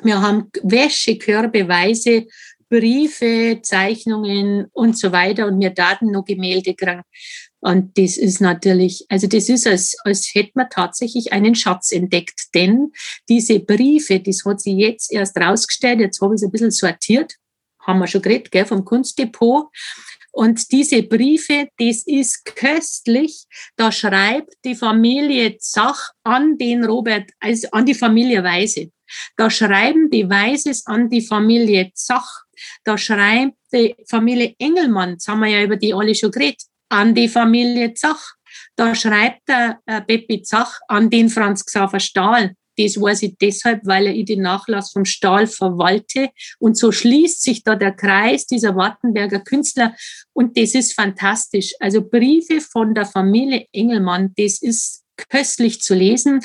[0.04, 2.26] wir haben Wäschekörbeweise
[2.70, 7.04] Briefe, Zeichnungen und so weiter und mir Daten noch Gemälde kriegen.
[7.62, 12.54] Und das ist natürlich, also das ist, als, als hätte man tatsächlich einen Schatz entdeckt.
[12.54, 12.92] Denn
[13.30, 17.36] diese Briefe, das hat sie jetzt erst rausgestellt, jetzt habe ich es ein bisschen sortiert,
[17.80, 19.68] haben wir schon geredet, gell, vom Kunstdepot.
[20.36, 23.46] Und diese Briefe, das ist köstlich.
[23.78, 28.92] Da schreibt die Familie Zach an den Robert, also an die Familie Weise.
[29.38, 32.44] Da schreiben die Weises an die Familie Zach.
[32.84, 37.16] Da schreibt die Familie Engelmann, jetzt haben wir ja über die alle schon geredet, an
[37.16, 38.34] die Familie Zach.
[38.76, 42.56] Da schreibt der äh, Peppi Zach an den Franz Xaver Stahl.
[42.78, 46.30] Das weiß ich deshalb, weil er den Nachlass vom Stahl verwalte.
[46.60, 49.96] Und so schließt sich da der Kreis dieser Wartenberger Künstler.
[50.34, 51.74] Und das ist fantastisch.
[51.80, 56.42] Also Briefe von der Familie Engelmann, das ist köstlich zu lesen.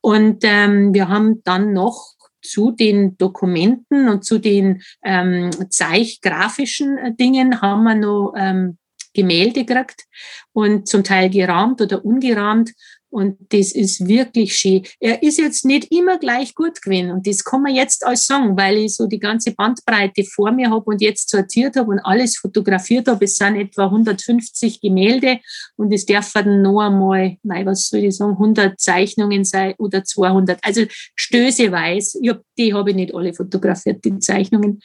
[0.00, 7.14] Und ähm, wir haben dann noch zu den Dokumenten und zu den ähm, zeichgrafischen äh,
[7.14, 8.78] Dingen haben wir noch ähm,
[9.14, 10.04] Gemälde gekriegt
[10.52, 12.72] und zum Teil gerahmt oder ungerahmt.
[13.14, 14.82] Und das ist wirklich schön.
[14.98, 17.12] Er ist jetzt nicht immer gleich gut gewesen.
[17.12, 20.68] Und das kann man jetzt alles sagen, weil ich so die ganze Bandbreite vor mir
[20.68, 23.24] habe und jetzt sortiert habe und alles fotografiert habe.
[23.24, 25.38] Es sind etwa 150 Gemälde
[25.76, 30.58] und es dürfen noch einmal, nein, was soll ich sagen, 100 Zeichnungen sein oder 200.
[30.62, 30.82] Also
[31.14, 32.18] stößeweise.
[32.20, 34.80] Ich hab, die habe ich nicht alle fotografiert, die Zeichnungen.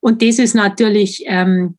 [0.00, 1.74] Und das ist natürlich ähm,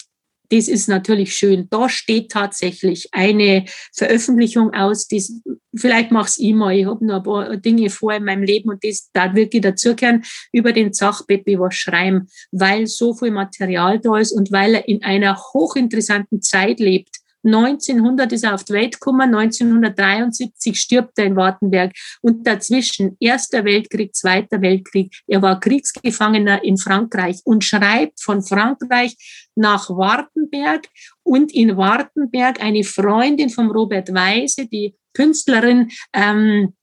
[0.49, 1.67] das ist natürlich schön.
[1.69, 5.23] Da steht tatsächlich eine Veröffentlichung aus, die
[5.75, 6.75] vielleicht mach's ich mal.
[6.75, 10.23] Ich habe noch ein paar Dinge vor in meinem Leben und das da wirklich dazugehören,
[10.51, 15.03] über den Zachbeppi was schreiben, weil so viel Material da ist und weil er in
[15.03, 21.36] einer hochinteressanten Zeit lebt 1900 ist er auf die Welt gekommen, 1973 stirbt er in
[21.36, 25.13] Wartenberg und dazwischen Erster Weltkrieg, Zweiter Weltkrieg.
[25.27, 29.15] Er war Kriegsgefangener in Frankreich und schreibt von Frankreich
[29.55, 30.88] nach Wartenberg
[31.23, 36.73] und in Wartenberg eine Freundin von Robert Weise, die Künstlerin, ähm,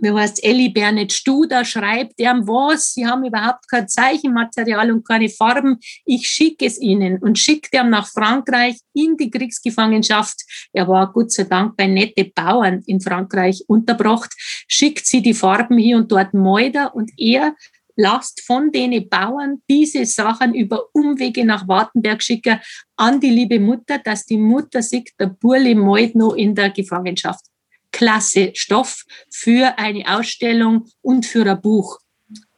[0.00, 5.28] wie heißt Ellie Bernet Studer schreibt, der was, sie haben überhaupt kein Zeichenmaterial und keine
[5.28, 7.18] Farben, ich schicke es ihnen.
[7.18, 10.68] Und schickt ihm nach Frankreich in die Kriegsgefangenschaft.
[10.72, 14.34] Er war Gott sei Dank bei nette Bauern in Frankreich unterbracht,
[14.68, 17.54] schickt sie die Farben hier und dort Mäuder und er
[17.96, 22.60] lasst von den Bauern diese Sachen über Umwege nach Wartenberg schicken
[22.96, 27.44] an die liebe Mutter, dass die Mutter sieht, der Burli malt noch in der Gefangenschaft
[27.92, 31.98] klasse Stoff für eine Ausstellung und für ein Buch.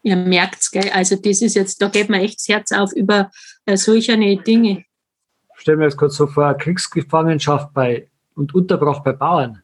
[0.02, 0.90] Ihr merkt's, gell?
[0.92, 3.30] Also das ist jetzt, da geht mir echt das Herz auf über
[3.66, 4.84] äh, solche Dinge.
[5.56, 9.62] Stellen wir uns kurz so vor, Kriegsgefangenschaft bei und Unterbrauch bei Bauern.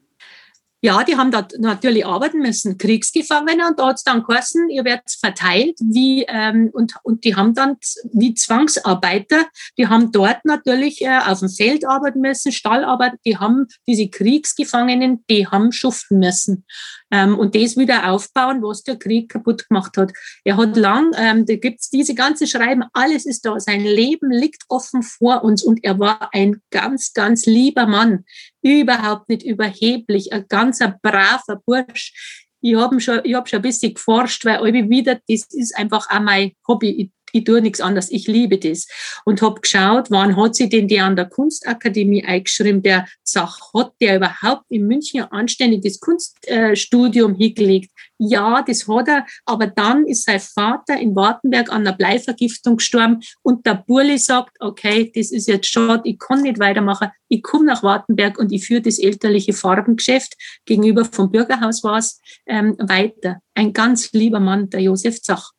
[0.86, 4.84] Ja, die haben dort natürlich arbeiten müssen, Kriegsgefangene, und da hat es dann geheißen, ihr
[4.84, 7.76] werdet verteilt, wie, ähm, und, und die haben dann
[8.12, 9.46] wie Zwangsarbeiter,
[9.78, 15.24] die haben dort natürlich äh, auf dem Feld arbeiten müssen, Stallarbeiten, die haben diese Kriegsgefangenen,
[15.28, 16.64] die haben schuften müssen
[17.10, 20.12] ähm, und das wieder aufbauen, was der Krieg kaputt gemacht hat.
[20.44, 24.64] Er hat lang, ähm, da gibt's diese ganze Schreiben, alles ist da, sein Leben liegt
[24.68, 28.24] offen vor uns und er war ein ganz, ganz lieber Mann
[28.62, 32.46] überhaupt nicht überheblich, ein ganzer braver Bursch.
[32.60, 36.10] Ich habe schon, ich hab schon ein bisschen geforscht, weil ich wieder, das ist einfach
[36.10, 36.90] auch mein Hobby.
[36.90, 38.86] Ich ich tue nichts anderes, ich liebe das.
[39.24, 43.92] Und habe geschaut, wann hat sie denn der an der Kunstakademie eingeschrieben, der Sach hat
[44.00, 47.90] der überhaupt in München ein anständiges Kunststudium äh, hingelegt.
[48.18, 53.20] Ja, das hat er, aber dann ist sein Vater in Wartenberg an einer Bleivergiftung gestorben
[53.42, 57.66] und der Burli sagt, okay, das ist jetzt schade, ich kann nicht weitermachen, ich komme
[57.66, 63.40] nach Wartenberg und ich führe das elterliche Farbengeschäft gegenüber vom Bürgerhaus war es ähm, weiter.
[63.54, 65.52] Ein ganz lieber Mann, der Josef Zach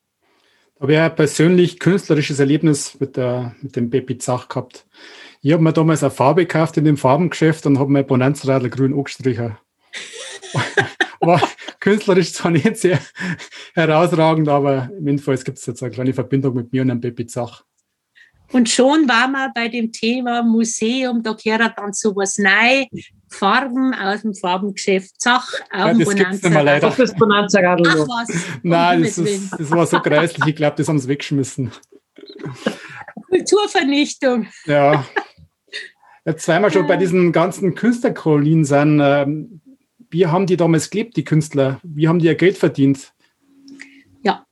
[0.80, 4.86] habe ich ein persönlich künstlerisches Erlebnis mit, der, mit dem Baby Zach gehabt.
[5.42, 8.94] Ich habe mir damals eine Farbe gekauft in dem Farbengeschäft und habe mein Bonanzradl grün
[8.94, 9.58] angestrichen.
[11.20, 11.42] War
[11.80, 13.00] künstlerisch zwar nicht sehr
[13.74, 17.64] herausragend, aber jedenfalls gibt es jetzt eine kleine Verbindung mit mir und dem Baby Zach.
[18.54, 22.88] Und schon waren wir bei dem Thema Museum, da gehört dann sowas rein.
[23.30, 26.50] Farben aus dem Farbengeschäft Zach auf ja, dem Bonanza.
[26.50, 26.90] Nicht leider.
[26.90, 28.30] Das Bonanza Ach was.
[28.64, 30.46] Nein, das, ist, das, war so greislich.
[30.48, 31.72] Ich glaube, das haben sie weggeschmissen.
[33.30, 34.48] Kulturvernichtung.
[34.66, 35.06] Ja.
[36.26, 39.62] Jetzt, weil wir schon bei diesen ganzen Künstlerkolonien sind, ähm,
[40.10, 41.80] wie haben die damals gelebt, die Künstler?
[41.84, 43.14] Wie haben die ihr Geld verdient?
[44.24, 44.46] Ja,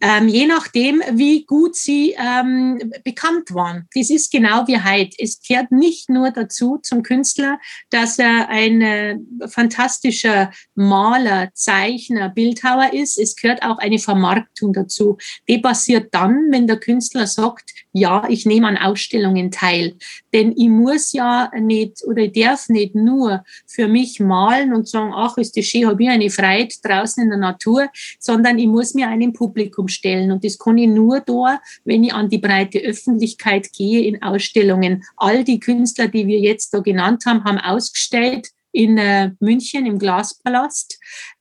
[0.00, 3.86] ähm, je nachdem, wie gut sie ähm, bekannt waren.
[3.94, 5.16] Das ist genau wie heute.
[5.18, 7.58] Es gehört nicht nur dazu zum Künstler,
[7.90, 13.18] dass er ein äh, fantastischer Maler, Zeichner, Bildhauer ist.
[13.18, 15.18] Es gehört auch eine Vermarktung dazu.
[15.48, 19.96] Die passiert dann, wenn der Künstler sagt, ja, ich nehme an Ausstellungen teil.
[20.32, 25.12] Denn ich muss ja nicht oder ich darf nicht nur für mich malen und sagen,
[25.14, 28.94] ach, ist das schön, habe ich eine Freude draußen in der Natur, sondern ich muss
[28.94, 30.30] mir einem Publikum stellen.
[30.30, 35.04] Und das kann ich nur da, wenn ich an die breite Öffentlichkeit gehe in Ausstellungen.
[35.16, 39.98] All die Künstler, die wir jetzt da genannt haben, haben ausgestellt in äh, München im
[39.98, 40.98] Glaspalast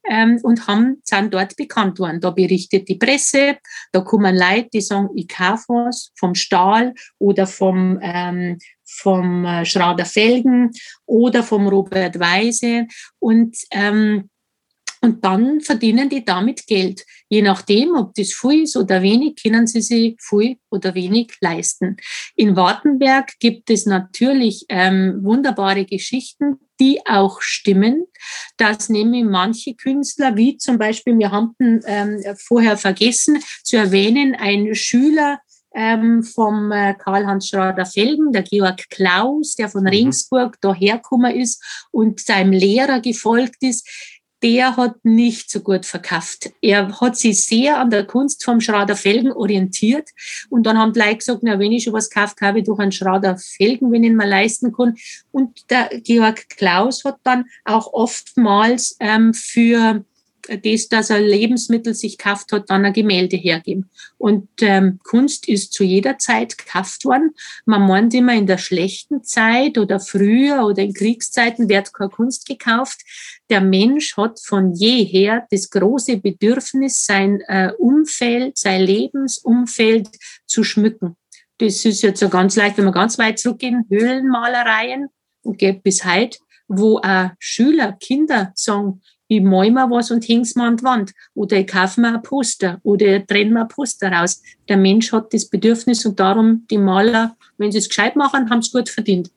[0.08, 2.22] ähm, und haben, sind dort bekannt worden.
[2.22, 3.58] Da berichtet die Presse,
[3.92, 9.66] da kommen Leute, die sagen, ich kaufe was vom Stahl oder vom, ähm, vom äh,
[9.66, 10.72] Schrader Felgen
[11.06, 12.88] oder vom Robert Weise
[13.20, 14.30] und ähm,
[15.02, 17.06] und dann verdienen die damit Geld.
[17.30, 21.98] Je nachdem, ob das viel ist oder wenig, können sie sich viel oder wenig leisten.
[22.36, 28.06] In Wartenberg gibt es natürlich ähm, wunderbare Geschichten, die auch stimmen,
[28.58, 34.74] dass nämlich manche Künstler, wie zum Beispiel, wir haben ähm, vorher vergessen zu erwähnen, ein
[34.76, 35.40] Schüler
[35.76, 39.90] ähm, vom äh, Karl-Heinz Schrader-Felgen, der Georg Klaus, der von mhm.
[39.90, 43.88] Regensburg dahergekommen ist und seinem Lehrer gefolgt ist,
[44.42, 46.52] der hat nicht so gut verkauft.
[46.62, 50.10] Er hat sich sehr an der Kunst vom Schrader Felgen orientiert.
[50.50, 52.92] Und dann haben die Leute gesagt, na, wenn ich schon was kaufe ich durch einen
[52.92, 54.96] Schrader Felgen, wenn ich ihn mal leisten kann.
[55.32, 60.06] Und der Georg Klaus hat dann auch oftmals ähm, für
[60.58, 63.90] das, dass er Lebensmittel sich kauft hat, dann ein Gemälde hergeben.
[64.18, 67.36] Und ähm, Kunst ist zu jeder Zeit gekauft worden.
[67.66, 72.48] Man meint immer in der schlechten Zeit oder früher oder in Kriegszeiten wird keine Kunst
[72.48, 73.02] gekauft.
[73.50, 80.10] Der Mensch hat von jeher das große Bedürfnis, sein äh, Umfeld, sein Lebensumfeld
[80.46, 81.16] zu schmücken.
[81.58, 85.08] Das ist jetzt so ganz leicht, wenn wir ganz weit zurückgehen, Höhlenmalereien
[85.42, 90.56] und geht bis heute, wo auch Schüler, Kinder sagen, ich mal mir was und häng's
[90.56, 91.12] mir an die Wand.
[91.36, 94.42] Oder ich kaufe mir ein Poster oder ich trenne mir ein Poster raus.
[94.68, 98.60] Der Mensch hat das Bedürfnis und darum die Maler, wenn sie es gescheit machen, haben
[98.60, 99.30] es gut verdient.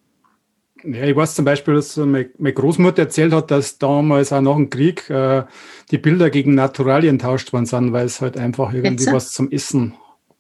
[0.85, 4.69] Ja, ich weiß zum Beispiel, dass meine Großmutter erzählt hat, dass damals auch nach dem
[4.69, 5.45] Krieg äh,
[5.91, 9.13] die Bilder gegen Naturalien tauscht worden sind, weil es halt einfach irgendwie Jetzt?
[9.13, 9.95] was zum Essen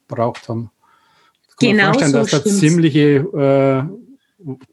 [0.08, 0.70] braucht haben.
[1.48, 3.88] Ich kann genau mir vorstellen, so dass da ziemliche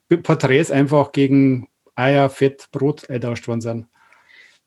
[0.09, 3.85] äh, Porträts einfach gegen Eier, Fett, Brot eingetauscht worden sind.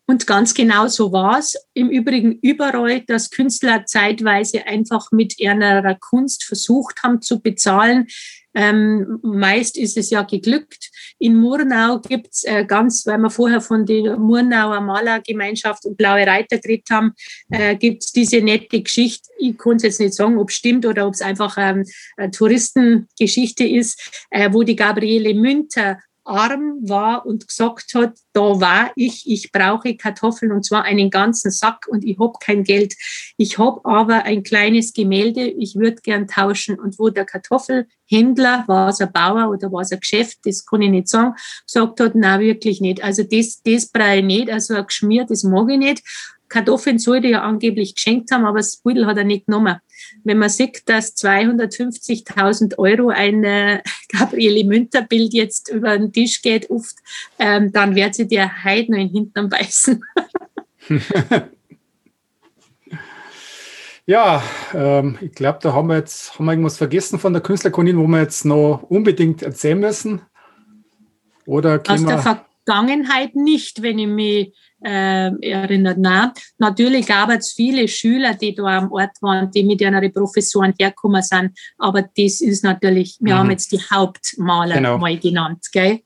[0.06, 1.56] Und ganz genau so war es.
[1.74, 8.08] Im Übrigen überall, dass Künstler zeitweise einfach mit ihrer Kunst versucht haben zu bezahlen.
[8.54, 10.90] Ähm, meist ist es ja geglückt.
[11.18, 16.58] In Murnau gibt's äh, ganz, weil wir vorher von der Murnauer Malergemeinschaft und Blaue Reiter
[16.58, 17.12] geredet haben,
[17.50, 19.28] äh, gibt's diese nette Geschichte.
[19.38, 21.84] Ich kann es jetzt nicht sagen, ob es stimmt oder ob es einfach ähm,
[22.16, 28.92] eine Touristengeschichte ist, äh, wo die Gabriele Münter arm war und gesagt hat, da war
[28.96, 32.94] ich, ich brauche Kartoffeln und zwar einen ganzen Sack und ich habe kein Geld.
[33.36, 36.78] Ich habe aber ein kleines Gemälde, ich würde gern tauschen.
[36.78, 40.82] Und wo der Kartoffelhändler, war es ein Bauer oder war es ein Geschäft, das kann
[40.82, 41.34] ich nicht sagen,
[41.66, 43.02] gesagt hat, na wirklich nicht.
[43.02, 46.02] Also das, das brauche ich nicht, also ein Geschmier, das mag ich nicht.
[46.48, 49.76] Kartoffeln sollte er ja angeblich geschenkt haben, aber das Pudel hat er nicht genommen.
[50.24, 53.42] Wenn man sieht, dass 250.000 Euro ein
[54.08, 56.96] Gabriele Münter Bild jetzt über den Tisch geht, oft,
[57.38, 60.04] ähm, dann wird sie dir heute noch in den Hintern beißen.
[64.06, 64.42] ja,
[64.74, 68.06] ähm, ich glaube, da haben wir jetzt haben wir irgendwas vergessen von der Künstlerkonin, wo
[68.06, 70.22] wir jetzt noch unbedingt erzählen müssen.
[71.46, 75.98] Oder Aus der Vergangenheit nicht, wenn ich mich äh, erinnert.
[75.98, 80.74] Nein, natürlich gab es viele Schüler, die da am Ort waren, die mit ihren Professoren
[80.78, 81.58] hergekommen sind.
[81.78, 83.38] Aber das ist natürlich, wir mhm.
[83.38, 84.98] haben jetzt die Hauptmaler genau.
[84.98, 85.66] mal genannt.
[85.72, 86.00] Gell?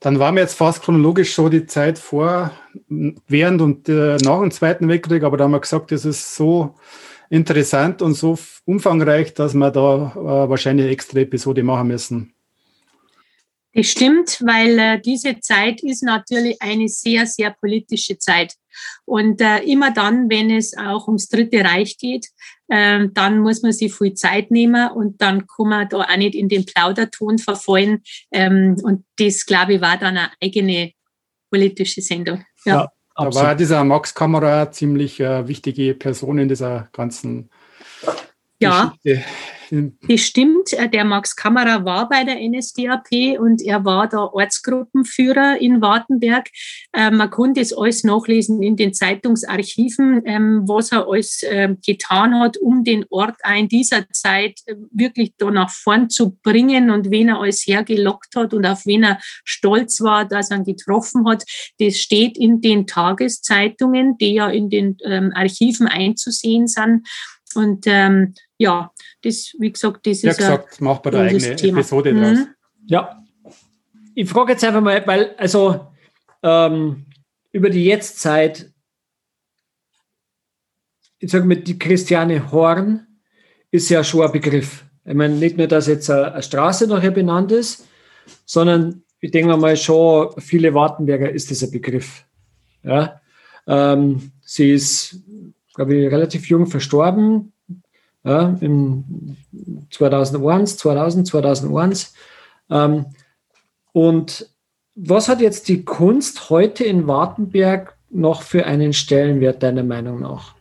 [0.00, 2.52] Dann waren wir jetzt fast chronologisch so die Zeit vor,
[2.88, 6.76] während und äh, nach dem Zweiten Weltkrieg, aber da haben wir gesagt, das ist so
[7.30, 12.32] interessant und so umfangreich, dass wir da äh, wahrscheinlich eine extra Episode machen müssen.
[13.78, 18.54] Das stimmt, weil äh, diese Zeit ist natürlich eine sehr, sehr politische Zeit.
[19.04, 22.26] Und äh, immer dann, wenn es auch ums Dritte Reich geht,
[22.66, 26.34] äh, dann muss man sich viel Zeit nehmen und dann kann man da auch nicht
[26.34, 28.02] in den Plauderton verfallen.
[28.32, 30.90] Ähm, und das, glaube ich, war dann eine eigene
[31.48, 32.44] politische Sendung.
[32.64, 37.48] Ja, ja da war dieser Max Kamera ziemlich äh, wichtige Person in dieser ganzen
[38.60, 38.94] ja.
[39.02, 39.24] Geschichte.
[39.70, 40.72] Das stimmt.
[40.72, 46.48] Äh, der Max Kammerer war bei der NSDAP und er war der Ortsgruppenführer in Wartenberg.
[46.92, 52.38] Äh, man konnte es alles nachlesen in den Zeitungsarchiven, ähm, was er alles ähm, getan
[52.38, 57.10] hat, um den Ort in dieser Zeit äh, wirklich da nach vorn zu bringen und
[57.10, 61.28] wen er alles hergelockt hat und auf wen er stolz war, dass er ihn getroffen
[61.28, 61.44] hat.
[61.78, 67.06] Das steht in den Tageszeitungen, die ja in den ähm, Archiven einzusehen sind.
[67.54, 68.92] Und ähm, ja,
[69.22, 71.78] das, wie gesagt, das ja, ist ja gesagt, macht man da eigene Thema.
[71.78, 72.22] Episode mhm.
[72.22, 72.38] draus.
[72.86, 73.24] Ja.
[74.14, 75.92] Ich frage jetzt einfach mal, weil, also
[76.42, 77.06] ähm,
[77.52, 78.72] über die Jetztzeit,
[81.20, 83.06] ich sage mal, die Christiane Horn
[83.70, 84.84] ist ja schon ein Begriff.
[85.04, 87.86] Ich meine, nicht nur, dass jetzt eine Straße nachher benannt ist,
[88.44, 92.24] sondern ich denke mal schon, viele Wartenberger ist dieser Begriff.
[92.82, 93.20] Ja?
[93.66, 95.20] Ähm, sie ist,
[95.74, 97.52] glaube ich, relativ jung verstorben,
[98.24, 99.36] ja, im
[99.90, 102.14] 2001, 2000, 2001.
[102.70, 103.06] Ähm,
[103.92, 104.50] und
[104.94, 110.58] was hat jetzt die Kunst heute in Wartenberg noch für einen Stellenwert deiner Meinung nach?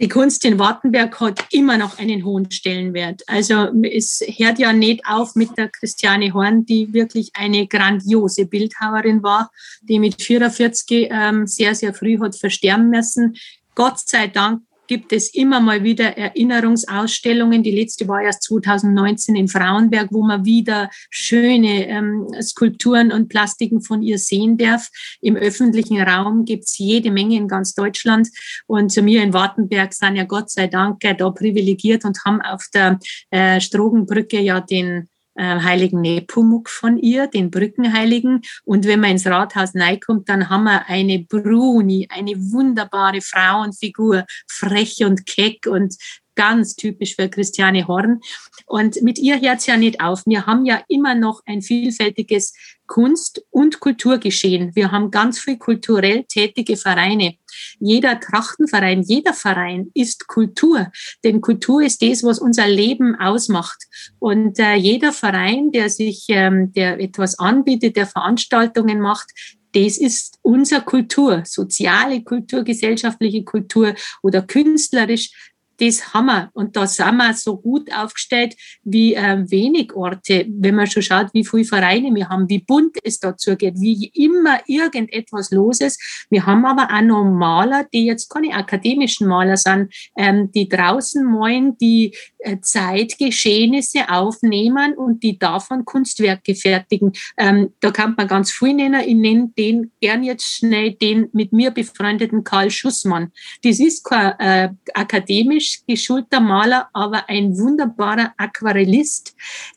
[0.00, 3.24] Die Kunst in Wartenberg hat immer noch einen hohen Stellenwert.
[3.26, 9.24] Also es hört ja nicht auf mit der Christiane Horn, die wirklich eine grandiose Bildhauerin
[9.24, 9.50] war,
[9.82, 13.34] die mit 44 ähm, sehr, sehr früh hat versterben müssen.
[13.74, 17.62] Gott sei Dank gibt es immer mal wieder Erinnerungsausstellungen.
[17.62, 23.80] Die letzte war erst 2019 in Frauenberg, wo man wieder schöne ähm, Skulpturen und Plastiken
[23.80, 24.88] von ihr sehen darf.
[25.20, 28.28] Im öffentlichen Raum gibt's jede Menge in ganz Deutschland.
[28.66, 32.66] Und zu mir in Wartenberg sind ja Gott sei Dank da privilegiert und haben auf
[32.74, 32.98] der
[33.30, 35.08] äh, Strogenbrücke ja den
[35.38, 38.42] heiligen Nepomuk von ihr, den Brückenheiligen.
[38.64, 39.72] Und wenn man ins Rathaus
[40.04, 45.94] kommt, dann haben wir eine Bruni, eine wunderbare Frauenfigur, frech und keck und
[46.38, 48.20] ganz typisch für Christiane Horn.
[48.64, 50.24] Und mit ihr hört es ja nicht auf.
[50.24, 52.54] Wir haben ja immer noch ein vielfältiges
[52.86, 54.74] Kunst- und Kulturgeschehen.
[54.76, 57.34] Wir haben ganz viel kulturell tätige Vereine.
[57.80, 60.90] Jeder Trachtenverein, jeder Verein ist Kultur.
[61.24, 63.84] Denn Kultur ist das, was unser Leben ausmacht.
[64.18, 69.30] Und äh, jeder Verein, der sich, ähm, der etwas anbietet, der Veranstaltungen macht,
[69.72, 75.30] das ist unsere Kultur, soziale Kultur, gesellschaftliche Kultur oder künstlerisch
[75.78, 76.50] das haben wir.
[76.52, 81.28] Und da sind wir so gut aufgestellt wie äh, wenig Orte, wenn man schon schaut,
[81.32, 86.26] wie viele Vereine wir haben, wie bunt es dazu geht, wie immer irgendetwas los ist.
[86.30, 91.24] Wir haben aber auch noch Maler, die jetzt keine akademischen Maler sind, ähm, die draußen
[91.24, 97.12] malen, die äh, Zeitgeschehnisse aufnehmen und die davon Kunstwerke fertigen.
[97.36, 99.02] Ähm, da kann man ganz viel nennen.
[99.06, 103.32] Ich nenne den gern jetzt schnell den mit mir befreundeten Karl Schussmann.
[103.62, 109.34] Das ist kein äh, akademisch klassisch geschulter Maler, aber ein wunderbarer Aquarellist,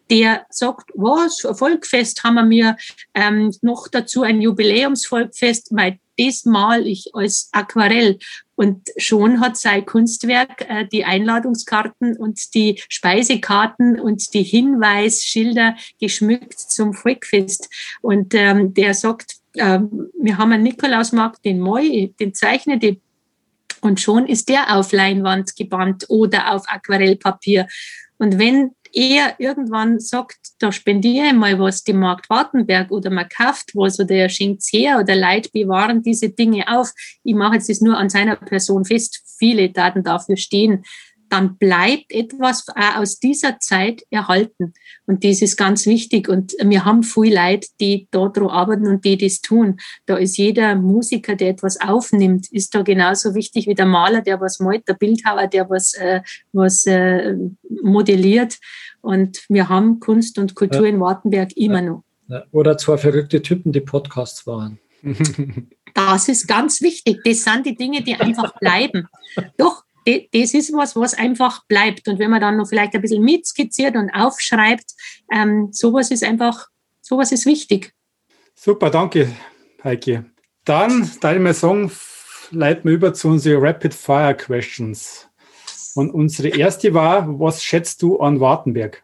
[0.09, 2.77] der sagt, was, Volkfest haben wir mir
[3.13, 8.19] ähm, noch dazu ein Jubiläumsvolkfest, weil das mal ich als Aquarell.
[8.55, 16.59] Und schon hat sein Kunstwerk äh, die Einladungskarten und die Speisekarten und die Hinweisschilder geschmückt
[16.59, 17.69] zum Volkfest.
[18.01, 23.01] Und ähm, der sagt, ähm, wir haben einen Nikolausmarkt, den Moi, den zeichne die
[23.81, 27.67] und schon ist der auf Leinwand gebannt oder auf Aquarellpapier.
[28.17, 33.29] Und wenn er irgendwann sagt, da spendiere ich mal was dem Markt Wartenberg oder man
[33.29, 36.91] kauft was oder er schenkt her oder Leute bewahren diese Dinge auf.
[37.23, 39.21] Ich mache jetzt das nur an seiner Person fest.
[39.37, 40.83] Viele Daten dafür stehen
[41.31, 42.65] dann bleibt etwas
[42.97, 44.73] aus dieser Zeit erhalten.
[45.05, 46.27] Und das ist ganz wichtig.
[46.27, 49.77] Und wir haben viele Leute, die da dran arbeiten und die das tun.
[50.05, 54.41] Da ist jeder Musiker, der etwas aufnimmt, ist da genauso wichtig wie der Maler, der
[54.41, 56.21] was malt, der Bildhauer, der was, äh,
[56.51, 57.35] was äh,
[57.81, 58.57] modelliert.
[58.99, 60.89] Und wir haben Kunst und Kultur ja.
[60.89, 62.03] in Wartenberg immer noch.
[62.51, 64.79] Oder zwei verrückte Typen, die Podcasts waren.
[65.93, 67.21] Das ist ganz wichtig.
[67.25, 69.07] Das sind die Dinge, die einfach bleiben.
[69.57, 72.07] Doch, das ist was, was einfach bleibt.
[72.07, 74.93] Und wenn man dann noch vielleicht ein bisschen mitskizziert und aufschreibt,
[75.31, 76.67] ähm, sowas ist einfach,
[77.01, 77.93] sowas ist wichtig.
[78.55, 79.31] Super, danke,
[79.83, 80.25] Heike.
[80.65, 81.91] Dann, da ich mal sagen,
[82.51, 85.27] leiten wir über zu unseren Rapid Fire Questions.
[85.95, 89.03] Und unsere erste war, was schätzt du an Wartenberg?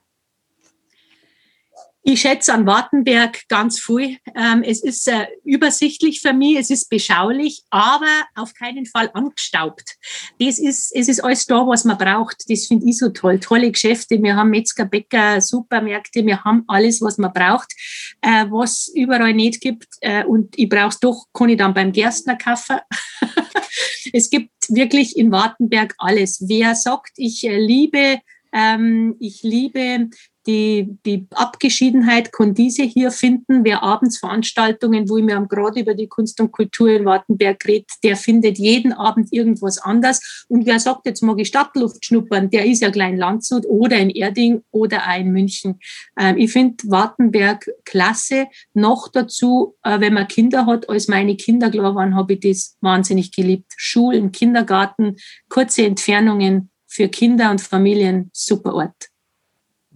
[2.09, 4.17] Ich schätze an Wartenberg ganz viel.
[4.33, 9.97] Ähm, es ist äh, übersichtlich für mich, es ist beschaulich, aber auf keinen Fall angestaubt.
[10.39, 12.49] Das ist, es ist alles da, was man braucht.
[12.49, 13.41] Das finde ich so toll.
[13.41, 14.23] Tolle Geschäfte.
[14.23, 16.25] Wir haben Metzger, Bäcker, Supermärkte.
[16.25, 17.73] Wir haben alles, was man braucht,
[18.21, 19.89] äh, was überall nicht gibt.
[19.99, 22.77] Äh, und ich brauche es doch, kann ich dann beim Gerstner kaufen.
[24.13, 26.41] es gibt wirklich in Wartenberg alles.
[26.47, 28.21] Wer sagt, ich liebe
[28.53, 30.09] ähm, ich liebe
[30.47, 33.63] die, die Abgeschiedenheit kann diese hier finden.
[33.63, 37.85] Wer abends Veranstaltungen, wo ich mir gerade über die Kunst und Kultur in Wartenberg rede,
[38.03, 40.45] der findet jeden Abend irgendwas anders.
[40.47, 44.09] Und wer sagt, jetzt mag ich Stadtluft schnuppern, der ist ja klein Landshut oder in
[44.09, 45.79] Erding oder auch in München.
[46.17, 48.47] Ähm, ich finde Wartenberg klasse.
[48.73, 52.77] Noch dazu, äh, wenn man Kinder hat, als meine Kinder klar waren, habe ich das
[52.81, 53.73] wahnsinnig geliebt.
[53.75, 55.17] Schulen, Kindergarten,
[55.49, 59.09] kurze Entfernungen, für Kinder und Familien super Ort.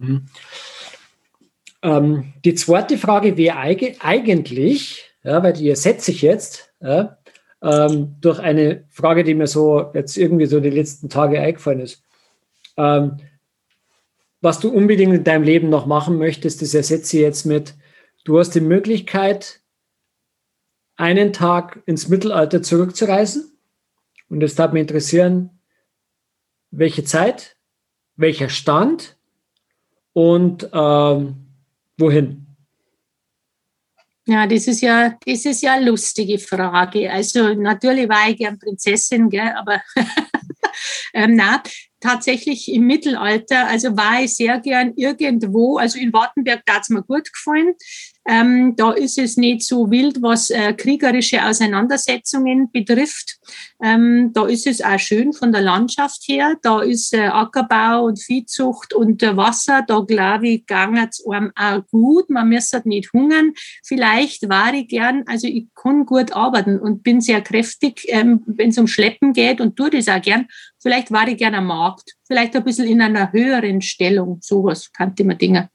[0.02, 0.26] Mhm.
[1.82, 7.18] Ähm, die zweite Frage wäre eigentlich, ja, weil die ersetze ich jetzt, ja,
[7.62, 12.02] ähm, durch eine Frage, die mir so jetzt irgendwie so die letzten Tage eingefallen ist.
[12.76, 13.18] Ähm,
[14.40, 17.74] was du unbedingt in deinem Leben noch machen möchtest, das ersetze ich jetzt mit,
[18.24, 19.60] du hast die Möglichkeit,
[20.96, 23.56] einen Tag ins Mittelalter zurückzureisen.
[24.28, 25.60] Und es darf mich interessieren,
[26.70, 27.56] welche Zeit,
[28.16, 29.16] welcher Stand
[30.12, 31.36] und ähm,
[31.98, 32.46] wohin?
[34.26, 37.10] Ja, das ist ja, das ist ja eine lustige Frage.
[37.10, 39.82] Also natürlich war ich gern Prinzessin, gell, aber
[41.14, 41.60] ähm, na,
[41.98, 46.88] tatsächlich im Mittelalter, also war ich sehr gern irgendwo, also in Wartenberg da hat es
[46.90, 47.74] mir gut gefallen.
[48.26, 53.38] Ähm, da ist es nicht so wild, was äh, kriegerische Auseinandersetzungen betrifft.
[53.82, 56.56] Ähm, da ist es auch schön von der Landschaft her.
[56.62, 59.82] Da ist äh, Ackerbau und Viehzucht und äh, Wasser.
[59.86, 62.30] Da glaube ich, ging es einem auch gut.
[62.30, 63.54] Man müsste nicht hungern.
[63.84, 68.70] Vielleicht war ich gern, also ich kann gut arbeiten und bin sehr kräftig, ähm, wenn
[68.70, 70.46] es um Schleppen geht und tue das auch gern.
[70.80, 72.14] Vielleicht war ich gern am Markt.
[72.26, 74.38] Vielleicht ein bisschen in einer höheren Stellung.
[74.40, 75.71] Sowas kannte man Dinge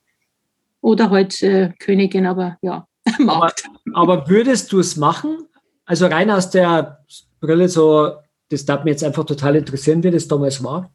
[0.82, 2.88] oder halt äh, Königin, aber ja,
[3.20, 3.64] Markt.
[3.94, 5.48] Aber, aber würdest du es machen?
[5.86, 7.06] Also rein aus der
[7.40, 8.14] Brille so,
[8.50, 10.92] das darf mich jetzt einfach total interessieren, wie das damals war.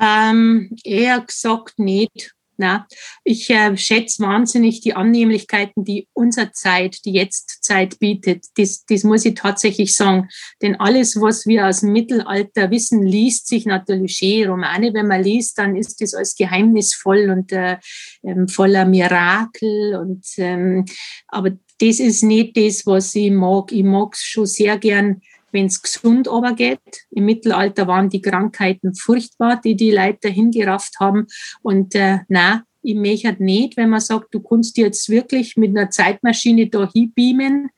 [0.00, 2.34] Ähm, eher gesagt nicht.
[2.60, 2.88] Na,
[3.22, 8.46] ich äh, schätze wahnsinnig die Annehmlichkeiten, die unsere Zeit, die Jetztzeit bietet.
[8.56, 10.28] Das, das muss ich tatsächlich sagen.
[10.60, 14.50] Denn alles, was wir aus dem Mittelalter wissen, liest sich natürlich schön.
[14.50, 17.76] Romane, wenn man liest, dann ist das alles geheimnisvoll und äh,
[18.24, 19.94] ähm, voller Mirakel.
[19.94, 20.84] Und, ähm,
[21.28, 23.70] aber das ist nicht das, was ich mag.
[23.70, 25.20] Ich mag es schon sehr gern
[25.52, 26.80] wenn es gesund aber geht.
[27.10, 31.26] Im Mittelalter waren die Krankheiten furchtbar, die die Leute hingerafft haben.
[31.62, 35.90] Und äh, na, ich möchte nicht, wenn man sagt, du kannst jetzt wirklich mit einer
[35.90, 37.70] Zeitmaschine da hinbeamen,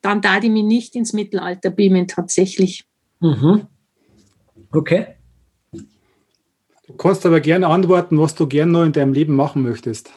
[0.00, 2.84] dann da ich mich nicht ins Mittelalter beamen tatsächlich.
[3.20, 3.66] Mhm.
[4.70, 5.06] Okay.
[6.86, 10.12] Du kannst aber gerne antworten, was du gerne noch in deinem Leben machen möchtest.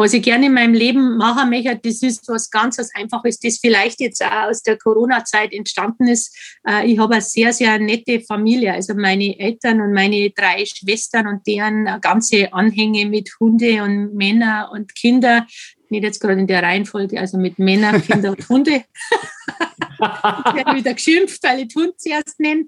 [0.00, 3.58] Was ich gerne in meinem Leben machen möchte, das ist was ganz was Einfaches, das
[3.58, 6.32] vielleicht jetzt auch aus der Corona-Zeit entstanden ist.
[6.64, 8.74] Äh, ich habe eine sehr, sehr nette Familie.
[8.74, 14.70] Also meine Eltern und meine drei Schwestern und deren ganze Anhänge mit Hunde und Männer
[14.72, 15.48] und Kinder
[15.90, 18.84] nicht jetzt gerade in der Reihenfolge, also mit Männern, Kinder und Hunde.
[20.00, 22.66] ich werde wieder geschimpft, weil ich Hund zuerst nenne.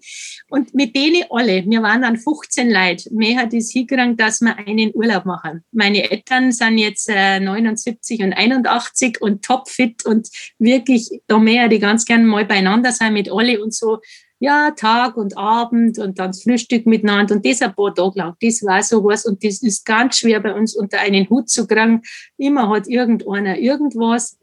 [0.48, 4.56] Und mit denen alle, wir waren dann 15 Leute, mehr hat es hingekriegt, dass wir
[4.58, 5.64] einen Urlaub machen.
[5.72, 11.78] Meine Eltern sind jetzt äh, 79 und 81 und topfit und wirklich, da mehr die
[11.78, 14.00] ganz gerne mal beieinander sein mit alle und so
[14.40, 18.36] ja, Tag und Abend und dann das Frühstück miteinander und das ein paar Tage lang.
[18.40, 22.00] Das war sowas und das ist ganz schwer bei uns unter einen Hut zu kriegen.
[22.38, 24.38] Immer hat irgendeiner irgendwas.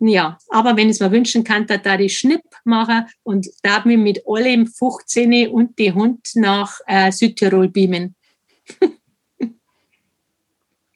[0.00, 3.82] Ja, aber wenn ich es mir wünschen kann, da da die Schnipp machen und da
[3.84, 8.16] mir mit allem 15 und die Hund nach äh, Südtirol beamen.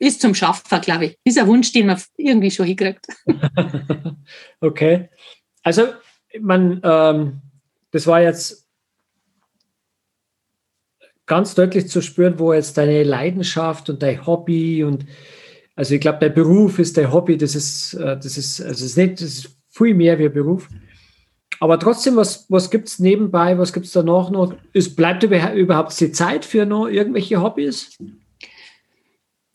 [0.01, 1.19] ist zum Schaffen, glaube ich.
[1.23, 3.07] Ist ein Wunsch, den man irgendwie schon hinkriegt.
[4.61, 5.09] okay.
[5.63, 5.87] Also,
[6.41, 7.43] man, ähm
[7.91, 8.69] das war jetzt
[11.27, 15.07] ganz deutlich zu spüren, wo jetzt deine Leidenschaft und dein Hobby und
[15.77, 18.83] also ich glaube, dein Beruf ist dein Hobby, das ist, äh, das ist, also es
[18.83, 20.69] ist nicht, das ist viel mehr wie ein Beruf.
[21.59, 24.55] Aber trotzdem, was, was gibt es nebenbei, was gibt es danach noch?
[24.73, 27.97] Es bleibt überhaupt die Zeit für noch irgendwelche Hobbys?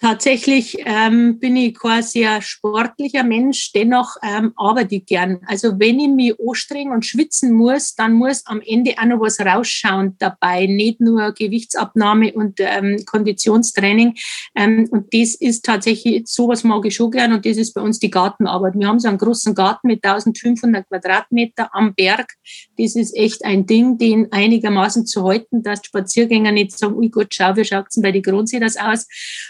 [0.06, 5.40] Tatsächlich ähm, bin ich quasi ein sportlicher Mensch, dennoch ähm, arbeite ich gern.
[5.48, 9.40] Also wenn ich mich anstrengen und schwitzen muss, dann muss am Ende auch noch was
[9.40, 14.14] rausschauen dabei, nicht nur Gewichtsabnahme und ähm, Konditionstraining.
[14.54, 17.98] Ähm, und das ist tatsächlich, sowas mag ich schon gern und das ist bei uns
[17.98, 18.76] die Gartenarbeit.
[18.76, 22.32] Wir haben so einen großen Garten mit 1500 Quadratmeter am Berg.
[22.78, 27.34] Das ist echt ein Ding, den einigermaßen zu halten, dass Spaziergänger nicht sagen, ui gut,
[27.34, 29.08] schau, wie schaut es bei die Grundsee das aus?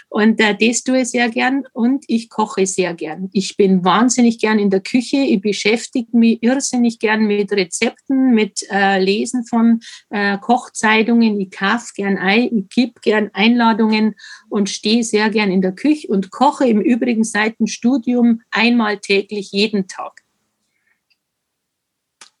[0.08, 3.28] Und äh, das tue ich sehr gern und ich koche sehr gern.
[3.32, 5.18] Ich bin wahnsinnig gern in der Küche.
[5.18, 9.80] Ich beschäftige mich irrsinnig gern mit Rezepten, mit äh, Lesen von
[10.10, 11.40] äh, Kochzeitungen.
[11.40, 14.14] Ich kaufe gern ein, ich gebe gern Einladungen
[14.48, 18.98] und stehe sehr gern in der Küche und koche im Übrigen seit dem Studium einmal
[18.98, 20.22] täglich jeden Tag.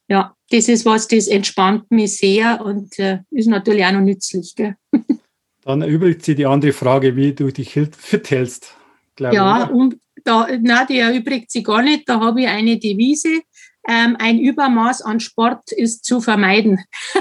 [0.08, 4.54] Ja, das ist was, das entspannt mich sehr und äh, ist natürlich auch noch nützlich.
[4.54, 4.76] Gell?
[5.66, 8.76] Dann erübrigt sich die andere Frage, wie du dich fit hältst.
[9.18, 12.08] ja, und da, na, die erübrigt sich gar nicht.
[12.08, 13.40] Da habe ich eine Devise.
[13.88, 16.78] Ähm, ein Übermaß an Sport ist zu vermeiden.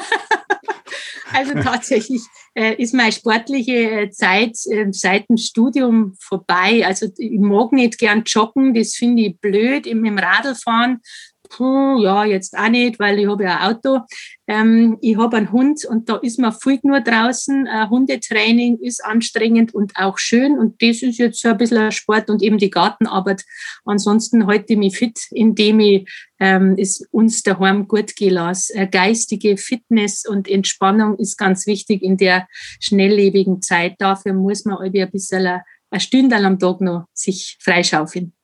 [1.33, 2.21] Also tatsächlich
[2.53, 6.85] äh, ist meine sportliche äh, Zeit äh, seit dem Studium vorbei.
[6.85, 9.85] Also ich mag nicht gern joggen, das finde ich blöd.
[9.85, 11.01] Im, im Radlfahren
[11.49, 13.99] puh, ja, jetzt auch nicht, weil ich habe ja ein Auto.
[14.47, 17.65] Ähm, ich habe einen Hund und da ist man viel nur draußen.
[17.65, 22.29] Äh, Hundetraining ist anstrengend und auch schön und das ist jetzt so ein bisschen Sport
[22.29, 23.43] und eben die Gartenarbeit.
[23.85, 26.07] Ansonsten halte ich mich fit, indem ich
[26.39, 28.77] ähm, es uns daheim gut gelassen.
[28.77, 32.47] Äh, geistige Fitness und Entspannung ist ganz wichtig in der
[32.79, 33.95] schnelllebigen Zeit.
[33.97, 38.34] Dafür muss man ein bisschen ein, ein Stündchen am Tag noch sich freischaufeln.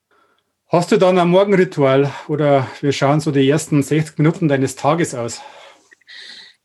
[0.72, 5.14] Hast du dann ein Morgenritual oder wir schauen so die ersten 60 Minuten deines Tages
[5.14, 5.42] aus?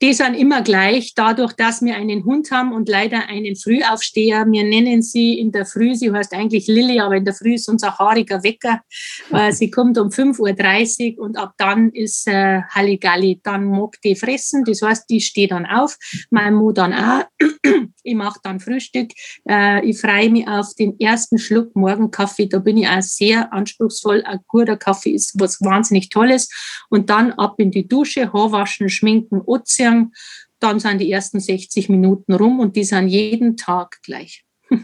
[0.02, 4.46] Die sind immer gleich, dadurch, dass wir einen Hund haben und leider einen Frühaufsteher.
[4.48, 7.68] Wir nennen sie in der Früh, sie heißt eigentlich Lilly, aber in der Früh ist
[7.68, 8.80] unser haariger Wecker.
[9.52, 13.42] Sie kommt um 5.30 Uhr und ab dann ist äh, Halligalli.
[13.44, 15.98] Dann mag die fressen, das heißt, die steht dann auf.
[16.30, 17.26] Mein Mo dann auch.
[18.08, 19.12] Ich mache dann Frühstück.
[19.50, 22.48] Äh, ich freue mich auf den ersten Schluck Morgenkaffee.
[22.48, 24.24] Da bin ich auch sehr anspruchsvoll.
[24.26, 26.50] Ein guter Kaffee ist was wahnsinnig Tolles.
[26.90, 30.12] Und dann ab in die Dusche, Haarwaschen, Schminken, Ozean
[30.60, 34.44] dann sind die ersten 60 Minuten rum und die sind jeden Tag gleich.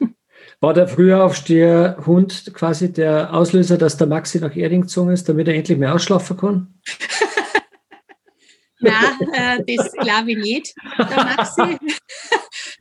[0.60, 5.48] War der Frühaufsteher Hund quasi der Auslöser, dass der Maxi nach Erding gezogen ist, damit
[5.48, 6.74] er endlich mehr ausschlafen kann?
[8.80, 10.76] Nein, äh, das glaube ich nicht.
[10.98, 11.62] Der Maxi,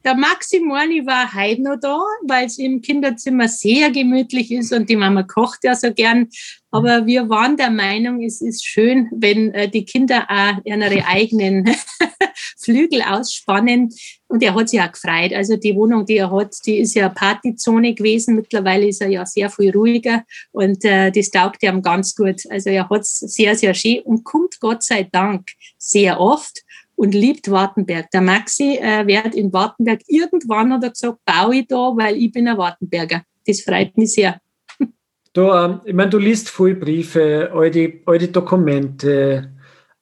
[0.05, 4.89] der Maxi Morni war heute noch da, weil es im Kinderzimmer sehr gemütlich ist und
[4.89, 6.29] die Mama kocht ja so gern.
[6.71, 11.71] Aber wir waren der Meinung, es ist schön, wenn äh, die Kinder auch ihre eigenen
[12.59, 13.91] Flügel ausspannen.
[14.27, 15.35] Und er hat sich auch gefreut.
[15.35, 18.37] Also die Wohnung, die er hat, die ist ja Partyzone gewesen.
[18.37, 22.41] Mittlerweile ist er ja sehr viel ruhiger und äh, das taugt ihm ganz gut.
[22.49, 26.63] Also er hat es sehr, sehr schön und kommt Gott sei Dank sehr oft
[27.03, 28.13] und liebt Wartenberg.
[28.13, 32.31] Der Maxi äh, wird in Wartenberg, irgendwann hat er gesagt, baue ich da, weil ich
[32.31, 33.23] bin ein Wartenberger.
[33.45, 34.41] Das freut mich sehr.
[35.35, 39.51] Du, ähm, ich meine, du liest viele Briefe, all die, all die Dokumente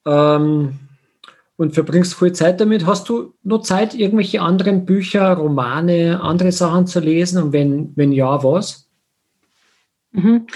[0.05, 0.73] ähm,
[1.57, 2.85] und verbringst viel Zeit damit.
[2.85, 7.45] Hast du noch Zeit, irgendwelche anderen Bücher, Romane, andere Sachen zu lesen?
[7.45, 8.91] Und wenn, wenn ja, was?
[10.11, 10.49] Mhm.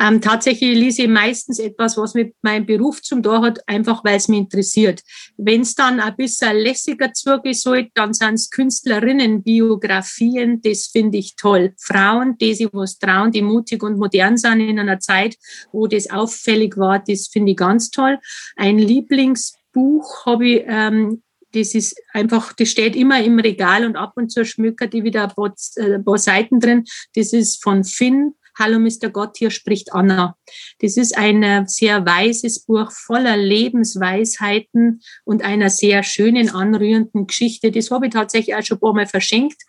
[0.00, 4.16] Ähm, tatsächlich lese ich meistens etwas, was mit meinem Beruf zum Tor hat, einfach weil
[4.16, 5.02] es mich interessiert.
[5.36, 11.36] Wenn es dann ein bisschen lässiger zugehen soll, dann sind es Künstlerinnenbiografien, das finde ich
[11.36, 11.74] toll.
[11.78, 15.36] Frauen, die sich was trauen, die mutig und modern sind in einer Zeit,
[15.70, 18.18] wo das auffällig war, das finde ich ganz toll.
[18.56, 21.22] Ein Lieblingsbuch habe ich ähm,
[21.52, 25.24] das ist einfach, das steht immer im Regal und ab und zu schmückert die wieder
[25.24, 26.84] ein paar, äh, ein paar Seiten drin.
[27.14, 29.08] Das ist von Finn Hallo Mr.
[29.10, 30.36] Gott, hier spricht Anna.
[30.80, 37.70] Das ist ein äh, sehr weises Buch voller Lebensweisheiten und einer sehr schönen, anrührenden Geschichte.
[37.70, 39.62] Das habe ich tatsächlich auch schon ein paar Mal verschenkt.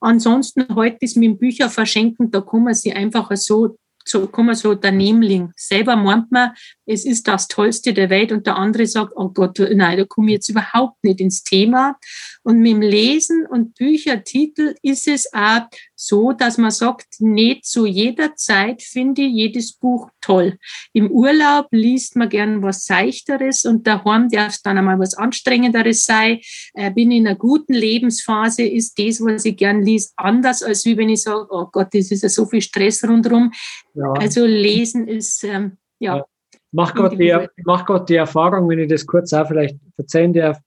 [0.00, 3.76] Ansonsten heute ist mit dem Bücher verschenken, da kann man sie einfach so
[4.08, 5.52] so kann man so daneben.
[5.56, 6.50] Selber meint man,
[6.86, 10.28] es ist das Tollste der Welt und der andere sagt, oh Gott, nein, da komme
[10.28, 11.96] ich jetzt überhaupt nicht ins Thema.
[12.42, 17.84] Und mit dem Lesen und Büchertitel ist es auch so, dass man sagt, nicht zu
[17.84, 20.56] jeder Zeit finde ich jedes Buch toll.
[20.92, 26.04] Im Urlaub liest man gern was Seichteres und daheim darf es dann einmal was Anstrengenderes
[26.04, 26.40] sein.
[26.74, 30.96] Äh, bin in einer guten Lebensphase, ist das, was ich gern liest, anders, als wie
[30.96, 33.52] wenn ich sage, oh Gott, das ist ja so viel Stress rundherum.
[33.98, 34.12] Ja.
[34.12, 36.18] Also lesen ist, ähm, ja.
[36.18, 36.26] ja.
[36.70, 37.34] Mach Gott, die,
[37.64, 40.58] mach Gott die Erfahrung, wenn ich das kurz auch vielleicht verzeihen darf.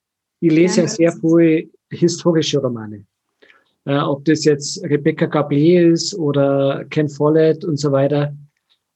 [0.41, 3.05] Ich lese ja, ja sehr viele historische Romane.
[3.85, 8.35] Äh, ob das jetzt Rebecca Gablier ist oder Ken Follett und so weiter.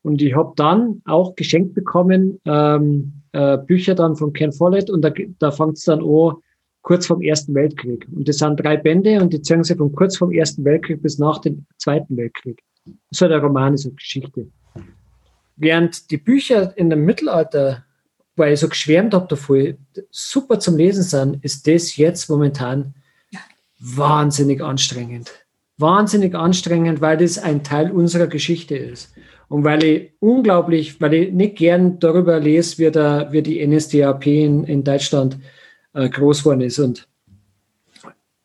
[0.03, 5.01] Und ich habe dann auch geschenkt bekommen ähm, äh, Bücher dann von Ken Follett und
[5.01, 6.33] da, da fängt es dann an
[6.81, 8.07] kurz vom Ersten Weltkrieg.
[8.15, 11.17] Und das sind drei Bände und die zeigen sich von kurz vom Ersten Weltkrieg bis
[11.17, 12.61] nach dem Zweiten Weltkrieg.
[13.11, 14.47] So der Roman ist eine Geschichte.
[15.55, 17.85] Während die Bücher in dem Mittelalter,
[18.35, 19.57] weil ich so geschwärmt habe davor,
[20.11, 22.93] super zum Lesen sind, ist das jetzt momentan
[23.79, 25.31] wahnsinnig anstrengend.
[25.77, 29.13] Wahnsinnig anstrengend, weil das ein Teil unserer Geschichte ist.
[29.47, 34.25] Und weil ich unglaublich, weil ich nicht gern darüber lese, wie, der, wie die NSDAP
[34.27, 35.37] in, in Deutschland
[35.93, 36.79] äh, groß geworden ist.
[36.79, 37.07] Und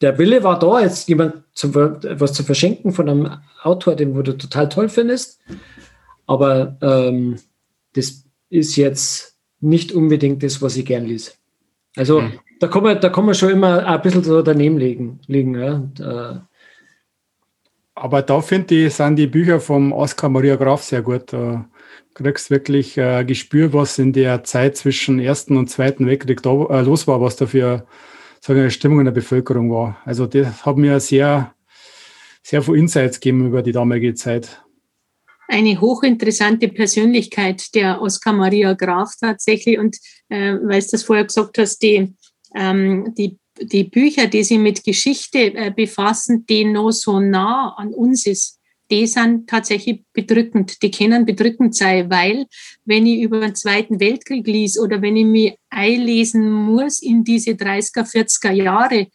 [0.01, 3.31] der Wille war da, jetzt jemand zum, was zu verschenken von einem
[3.63, 5.41] Autor, den du total toll findest.
[6.27, 7.39] Aber ähm,
[7.95, 11.33] das ist jetzt nicht unbedingt das, was ich gern lese.
[11.97, 15.21] Also mhm da kann man, da kann man schon immer ein bisschen so daneben liegen.
[15.27, 15.75] liegen ja.
[15.75, 16.39] Und, äh,
[17.95, 21.33] aber da finde ich, sind die Bücher vom Oskar Maria Graf sehr gut.
[21.33, 21.69] Da
[22.15, 26.83] kriegst wirklich äh, Gespür, was in der Zeit zwischen Ersten und Zweiten Weltkrieg da, äh,
[26.83, 27.87] los war, was da für
[28.41, 29.99] sagen wir, Stimmung in der Bevölkerung war.
[30.05, 31.55] Also das hat mir sehr,
[32.43, 34.63] sehr viel Insights gegeben über die damalige Zeit.
[35.49, 39.79] Eine hochinteressante Persönlichkeit, der Oskar Maria Graf tatsächlich.
[39.79, 39.97] Und
[40.29, 42.15] äh, weil du das vorher gesagt hast, die,
[42.55, 47.93] ähm, die, die Bücher, die sich mit Geschichte äh, befassen, die noch so nah an
[47.93, 48.60] uns ist,
[48.91, 50.83] die sind tatsächlich bedrückend.
[50.83, 52.47] Die können bedrückend sein, weil
[52.85, 57.53] wenn ich über den Zweiten Weltkrieg lies oder wenn ich mich einlesen muss in diese
[57.53, 59.07] 30er, 40er Jahre,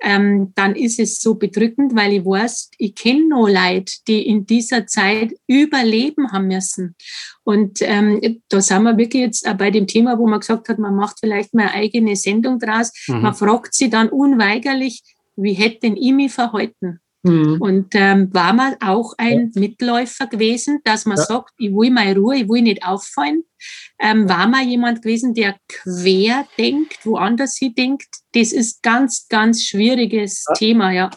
[0.00, 4.44] ähm, dann ist es so bedrückend, weil ich weiß, ich kenne noch Leute, die in
[4.44, 6.94] dieser Zeit überleben haben müssen.
[7.44, 10.96] Und ähm, da sind wir wirklich jetzt bei dem Thema, wo man gesagt hat, man
[10.96, 12.92] macht vielleicht mal eine eigene Sendung draus.
[13.08, 13.22] Mhm.
[13.22, 15.02] Man fragt sich dann unweigerlich,
[15.36, 17.00] wie hätte denn ich mich verhalten?
[17.24, 17.56] Mhm.
[17.60, 19.60] Und ähm, war man auch ein ja.
[19.60, 21.24] Mitläufer gewesen, dass man ja.
[21.24, 23.44] sagt, ich will meine Ruhe, ich will nicht auffallen.
[23.98, 28.08] Ähm, war man jemand gewesen, der quer denkt, woanders sie denkt?
[28.34, 30.54] Das ist ganz, ganz schwieriges ja.
[30.54, 31.10] Thema, ja.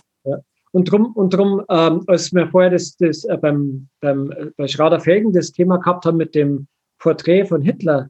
[0.71, 4.67] Und drum, und drum ähm, als wir vorher das, das äh, beim, beim, äh, bei
[4.67, 6.67] Schrader Felgen das Thema gehabt haben mit dem
[6.99, 8.09] Porträt von Hitler,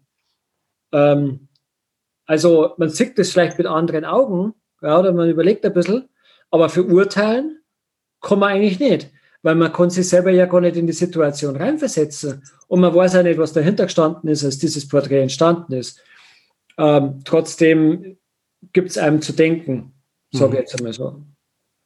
[0.92, 1.48] ähm,
[2.26, 6.10] also man sieht das vielleicht mit anderen Augen, ja, oder man überlegt ein bisschen,
[6.52, 7.57] aber für Urteilen
[8.28, 9.10] kann man eigentlich nicht,
[9.42, 13.14] weil man kann sich selber ja gar nicht in die Situation reinversetzen und man weiß
[13.14, 16.02] ja nicht, was dahinter gestanden ist, als dieses Porträt entstanden ist.
[16.78, 18.18] Ähm, trotzdem
[18.74, 19.94] gibt es einem zu denken,
[20.34, 20.60] sage ich mhm.
[20.60, 21.22] jetzt einmal so.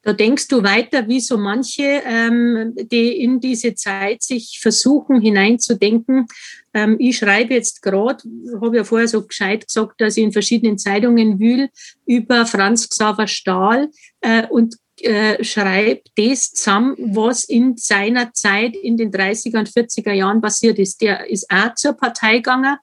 [0.04, 6.26] Da denkst du weiter, wie so manche, ähm, die in diese Zeit sich versuchen hineinzudenken.
[6.74, 8.24] Ähm, ich schreibe jetzt gerade,
[8.60, 11.70] habe ja vorher so gescheit gesagt, dass ich in verschiedenen Zeitungen wühl
[12.08, 18.98] über Franz Xaver Stahl äh, und äh, schreibt das zusammen, was in seiner Zeit in
[18.98, 21.02] den 30er und 40er Jahren passiert ist.
[21.02, 22.78] Der ist auch zur Partei gegangen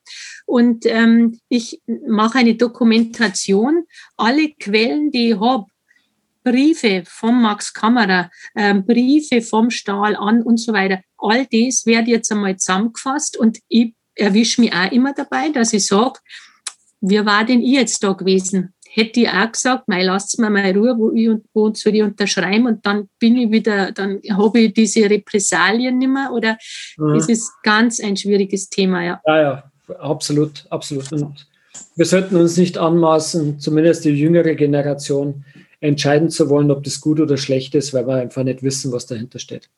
[0.46, 3.84] und ähm, ich mache eine Dokumentation.
[4.16, 5.66] Alle Quellen, die ich habe,
[6.44, 12.08] Briefe vom Max Kammerer, äh, Briefe vom Stahl an und so weiter, all das wird
[12.08, 16.18] jetzt einmal zusammengefasst und ich erwische mich auch immer dabei, dass ich sage,
[17.00, 18.74] wie war denn ich jetzt da gewesen?
[18.90, 22.02] Hätte ich auch gesagt, mei, lasst mir mal Ruhe, wo ich und wo soll ich
[22.02, 26.56] unterschreiben und dann bin ich wieder, dann habe ich diese Repressalien nicht mehr oder
[26.96, 27.14] mhm.
[27.14, 29.20] es ist ganz ein schwieriges Thema, ja.
[29.26, 31.10] Ja, ja, absolut, absolut.
[31.12, 31.46] Und
[31.96, 35.44] wir sollten uns nicht anmaßen, zumindest die jüngere Generation,
[35.80, 39.06] entscheiden zu wollen, ob das gut oder schlecht ist, weil wir einfach nicht wissen, was
[39.06, 39.70] dahinter steht.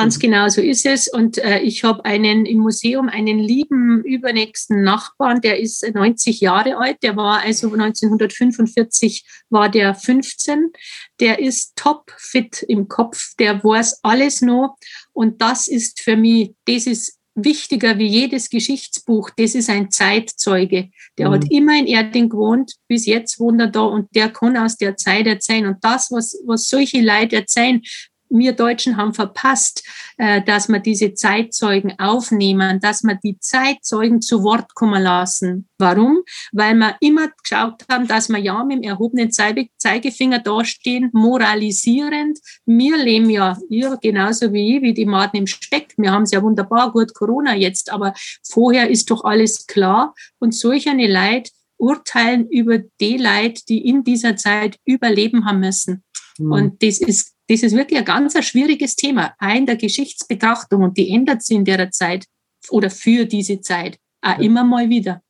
[0.00, 1.08] Ganz genau so ist es.
[1.08, 6.78] Und äh, ich habe einen im Museum einen lieben übernächsten Nachbarn, der ist 90 Jahre
[6.78, 7.02] alt.
[7.02, 10.72] Der war also 1945 war der 15.
[11.20, 13.34] Der ist top fit im Kopf.
[13.38, 14.76] Der weiß alles noch.
[15.12, 19.30] Und das ist für mich, das ist wichtiger wie jedes Geschichtsbuch.
[19.36, 20.90] Das ist ein Zeitzeuge.
[21.18, 21.32] Der mhm.
[21.34, 24.96] hat immer in Erding gewohnt, bis jetzt wohnt er da und der kann aus der
[24.96, 25.66] Zeit erzählen.
[25.66, 27.82] Und das, was, was solche Leute erzählen,
[28.30, 29.84] wir Deutschen haben verpasst,
[30.16, 35.68] äh, dass wir diese Zeitzeugen aufnehmen, dass wir die Zeitzeugen zu Wort kommen lassen.
[35.78, 36.22] Warum?
[36.52, 42.38] Weil wir immer geschaut haben, dass wir ja mit dem erhobenen Zeigefinger dastehen, moralisierend.
[42.66, 45.94] Wir leben ja, ihr genauso wie ich, wie die Maden im Speck.
[45.96, 48.14] Wir haben es ja wunderbar, gut Corona jetzt, aber
[48.48, 50.14] vorher ist doch alles klar.
[50.38, 56.04] Und solch eine Leid urteilen über die Leid, die in dieser Zeit überleben haben müssen.
[56.38, 56.52] Mhm.
[56.52, 60.84] Und das ist das ist wirklich ein ganz ein schwieriges Thema, auch in der Geschichtsbetrachtung
[60.84, 62.26] und die ändert sich in der Zeit
[62.68, 65.20] oder für diese Zeit auch immer mal wieder.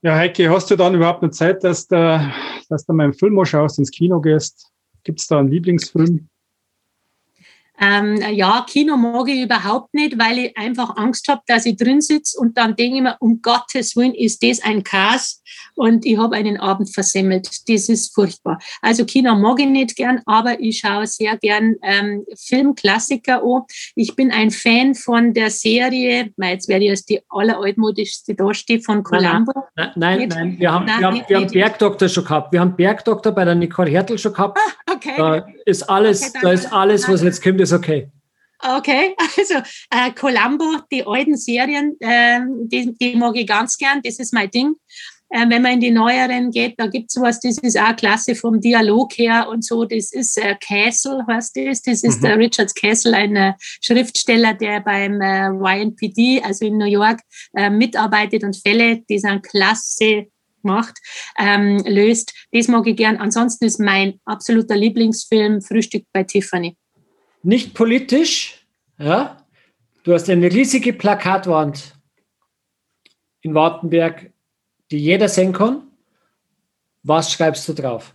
[0.00, 2.32] Ja, Heike, hast du dann überhaupt eine Zeit, dass du,
[2.70, 4.70] dass du mal einen Film schaust, ins Kino gehst?
[5.04, 6.28] Gibt es da einen Lieblingsfilm?
[7.80, 12.00] Ähm, ja, Kino mag ich überhaupt nicht, weil ich einfach Angst habe, dass ich drin
[12.00, 15.42] sitze und dann denke ich mir, um Gottes Willen ist das ein Chaos
[15.78, 17.48] und ich habe einen Abend versemmelt.
[17.68, 18.58] Das ist furchtbar.
[18.82, 23.62] Also Kino mag ich nicht gern, aber ich schaue sehr gern ähm, Filmklassiker an.
[23.94, 29.02] Ich bin ein Fan von der Serie, jetzt werde ich als die alleraltmodischste dastehen, von
[29.04, 29.52] Columbo.
[29.76, 32.52] Nein, nein, nein, Wir haben, nein, wir haben, wir haben Bergdoktor schon gehabt.
[32.52, 34.58] Wir haben Bergdoktor bei der Nicole Hertel schon gehabt.
[34.58, 35.14] Ah, okay.
[35.16, 38.10] Da ist alles, okay, da ist alles, was jetzt kommt, ist okay.
[38.60, 39.54] Okay, also
[39.90, 44.50] äh, Columbo, die alten Serien, äh, die, die mag ich ganz gern, das ist mein
[44.50, 44.74] Ding.
[45.30, 48.34] Äh, wenn man in die neueren geht, da gibt es was, das ist auch klasse
[48.34, 49.84] vom Dialog her und so.
[49.84, 51.82] Das ist äh, Castle, heißt das.
[51.82, 52.26] Das ist mhm.
[52.26, 57.20] der Richard Castle, ein äh, Schriftsteller, der beim äh, YNPD, also in New York,
[57.54, 60.26] äh, mitarbeitet und Fälle, die sind klasse
[60.62, 60.98] gemacht,
[61.38, 62.32] ähm, löst.
[62.52, 63.16] Das mag ich gern.
[63.16, 66.76] Ansonsten ist mein absoluter Lieblingsfilm Frühstück bei Tiffany
[67.42, 68.66] nicht politisch.
[68.98, 69.44] Ja?
[70.02, 71.94] Du hast eine riesige Plakatwand
[73.40, 74.32] in Wartenberg,
[74.90, 75.82] die jeder sehen kann.
[77.02, 78.12] Was schreibst du drauf?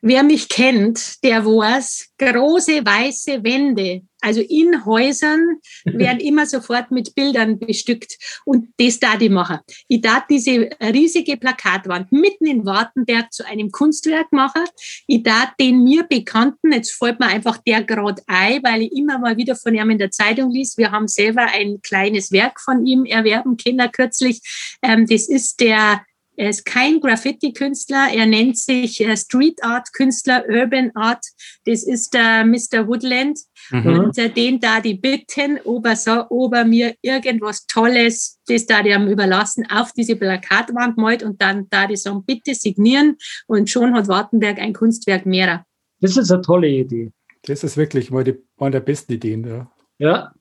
[0.00, 7.14] Wer mich kennt, der weiß, große weiße Wände, also in Häusern, werden immer sofort mit
[7.14, 8.18] Bildern bestückt.
[8.44, 9.58] Und das da die machen.
[9.88, 14.64] Ich darf diese riesige Plakatwand mitten in Wartenberg zu einem Kunstwerk machen.
[15.06, 19.18] Ich darf den mir Bekannten, jetzt fällt mir einfach der gerade ein, weil ich immer
[19.18, 20.78] mal wieder von ihm in der Zeitung liest.
[20.78, 24.40] Wir haben selber ein kleines Werk von ihm erwerben Kinder kürzlich.
[24.82, 26.02] Ähm, das ist der
[26.36, 31.24] er ist kein Graffiti-Künstler, er nennt sich äh, Street Art-Künstler, Urban Art.
[31.66, 32.88] Das ist der Mr.
[32.88, 33.38] Woodland.
[33.70, 33.98] Mhm.
[33.98, 38.66] Und äh, den da die bitten, ob er, so, ob er mir irgendwas Tolles, das
[38.66, 43.16] da die haben überlassen, auf diese Plakatwand malt und dann da die sagen, bitte signieren.
[43.46, 45.66] Und schon hat Wartenberg ein Kunstwerk mehr.
[46.00, 47.10] Das ist eine tolle Idee.
[47.42, 49.46] Das ist wirklich mal die, eine der besten Ideen.
[49.46, 49.70] Ja.
[49.98, 50.32] Ja.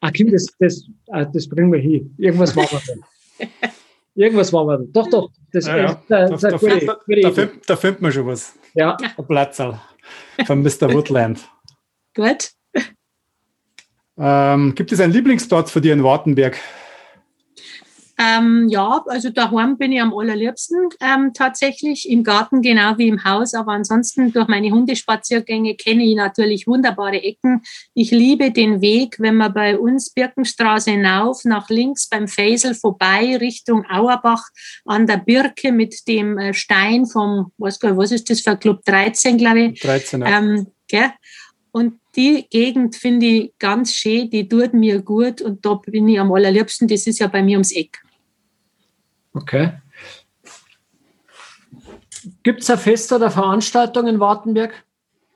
[0.00, 2.14] Ach, Kim, das, das, ah, das bringen wir hin.
[2.18, 3.48] Irgendwas machen wir.
[4.14, 4.78] Irgendwas war wir.
[4.92, 5.30] Doch, doch.
[5.52, 6.02] Das, ja, ja.
[6.08, 8.54] Da, da, da, gute, da, gute da, find, da findet man schon was.
[8.74, 8.96] Ja.
[8.96, 9.80] Ein Platzerl
[10.46, 10.92] von Mr.
[10.92, 11.40] Woodland.
[12.14, 12.50] Gut.
[14.18, 16.58] Ähm, gibt es einen Lieblingsplatz für dich in Wartenberg?
[18.22, 23.24] Ähm, ja, also daheim bin ich am allerliebsten ähm, tatsächlich, im Garten genau wie im
[23.24, 27.62] Haus, aber ansonsten durch meine Hundespaziergänge kenne ich natürlich wunderbare Ecken.
[27.94, 33.36] Ich liebe den Weg, wenn man bei uns Birkenstraße hinauf, nach links beim Faisal vorbei,
[33.38, 34.44] Richtung Auerbach
[34.84, 39.38] an der Birke mit dem äh, Stein vom, was, was ist das für Club 13,
[39.38, 39.80] glaube ich.
[39.80, 40.38] 13, ja.
[40.38, 40.66] Ähm?
[41.72, 46.20] Und die Gegend finde ich ganz schön, die tut mir gut und da bin ich
[46.20, 46.86] am allerliebsten.
[46.86, 48.01] Das ist ja bei mir ums Eck.
[49.34, 49.72] Okay.
[52.42, 54.84] Gibt es ein Fest oder Veranstaltung in Wartenberg,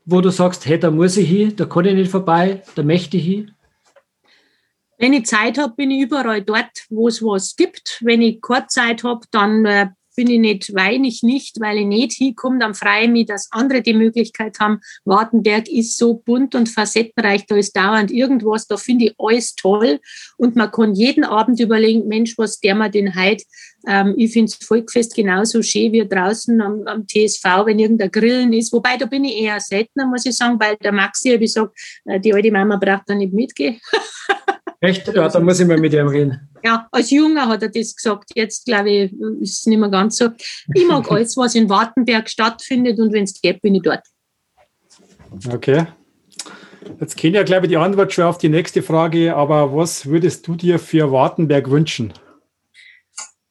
[0.05, 3.16] wo du sagst, hey, da muss ich hin, da kann ich nicht vorbei, da möchte
[3.16, 3.53] ich hin?
[4.99, 7.99] Wenn ich Zeit habe, bin ich überall dort, wo es was gibt.
[8.03, 11.87] Wenn ich keine Zeit habe, dann äh, bin ich nicht, weine ich nicht, weil ich
[11.87, 14.81] nicht hinkomme, dann freue ich mich, dass andere die Möglichkeit haben.
[15.05, 20.01] Wartenberg ist so bunt und facettenreich, da ist dauernd irgendwas, da finde ich alles toll
[20.37, 23.45] und man kann jeden Abend überlegen, Mensch, was der mir denn heute
[23.87, 28.53] ähm, ich finde das Volkfest genauso schön wie draußen am, am, TSV, wenn irgendein Grillen
[28.53, 28.73] ist.
[28.73, 32.19] Wobei, da bin ich eher seltener, muss ich sagen, weil der Maxi, ich gesagt, äh,
[32.19, 33.81] die alte Mama braucht da nicht mitgehen.
[34.81, 35.07] Echt?
[35.09, 36.49] Ja, da muss ich mal mit ihm reden.
[36.64, 38.31] Ja, als Junger hat er das gesagt.
[38.35, 40.29] Jetzt, glaube ich, ist es nicht mehr ganz so.
[40.74, 44.03] Ich mag alles, was in Wartenberg stattfindet und wenn es geht, bin ich dort.
[45.53, 45.87] Okay.
[47.01, 50.07] Jetzt kenne ich ja, glaube ich, die Antwort schon auf die nächste Frage, aber was
[50.07, 52.12] würdest du dir für Wartenberg wünschen?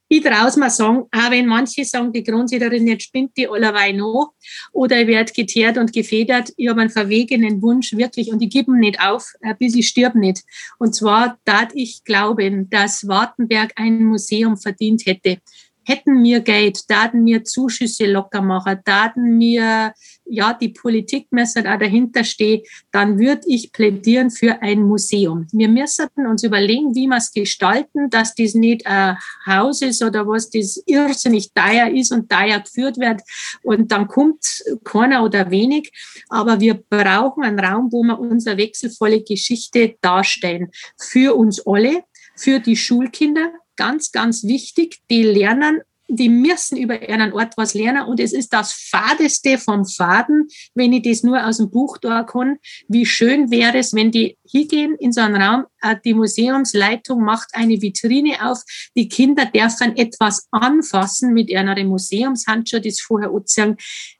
[0.07, 4.33] Ich traue mal sagen, auch wenn manche sagen, die Kronsiederin jetzt spinnt die allerweil noch
[4.71, 8.71] oder ich werde geteert und gefedert, ich habe einen verwegenen Wunsch wirklich und ich gebe
[8.71, 10.43] ihn nicht auf, äh, bis ich stirb nicht.
[10.77, 15.39] Und zwar, da ich glauben, dass Wartenberg ein Museum verdient hätte
[15.85, 19.93] hätten wir Geld, daten wir Zuschüsse locker machen, daten wir,
[20.25, 25.47] ja, die Politik müsste da dahinter stehen, dann würde ich plädieren für ein Museum.
[25.51, 30.27] Wir müssten uns überlegen, wie wir es gestalten, dass das nicht ein Haus ist oder
[30.27, 33.21] was, das irrsinnig teuer ist und teuer geführt wird
[33.63, 35.91] und dann kommt keiner oder wenig.
[36.29, 40.71] Aber wir brauchen einen Raum, wo wir unsere wechselvolle Geschichte darstellen.
[40.99, 42.03] Für uns alle,
[42.35, 44.99] für die Schulkinder, ganz, ganz wichtig.
[45.09, 49.85] Die lernen, die müssen über einen Ort was lernen und es ist das Fadeste vom
[49.85, 52.57] Faden, wenn ich das nur aus dem Buch da kann.
[52.87, 57.49] Wie schön wäre es, wenn die hingehen in so einen Raum, äh, die Museumsleitung macht
[57.53, 58.63] eine Vitrine auf,
[58.95, 63.77] die Kinder dürfen etwas anfassen mit einer Museumshandschuhe, das vorher anziehen.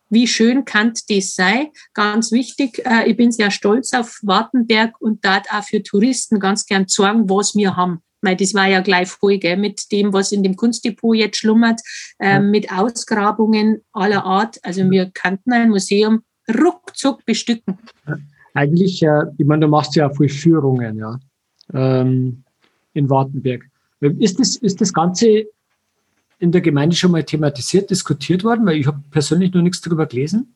[0.10, 1.68] Wie schön kann das sein?
[1.93, 6.66] Ganz wichtig, äh, ich bin sehr stolz auf Wartenberg und dort auch für Touristen ganz
[6.66, 10.32] gern sagen, was wir haben weil das war ja gleich voll, gell, mit dem, was
[10.32, 11.82] in dem Kunstdepot jetzt schlummert,
[12.19, 14.57] äh, mit Ausgrabungen aller Art.
[14.63, 17.78] Also wir kannten ein Museum ruckzuck bestücken.
[18.53, 21.19] Eigentlich, äh, ich meine, du machst ja viel Führungen, ja,
[21.73, 22.43] ähm,
[22.93, 23.65] in Wartenberg.
[23.99, 25.45] Ist das, ist das Ganze
[26.39, 28.65] in der Gemeinde schon mal thematisiert, diskutiert worden?
[28.65, 30.55] Weil ich habe persönlich noch nichts darüber gelesen.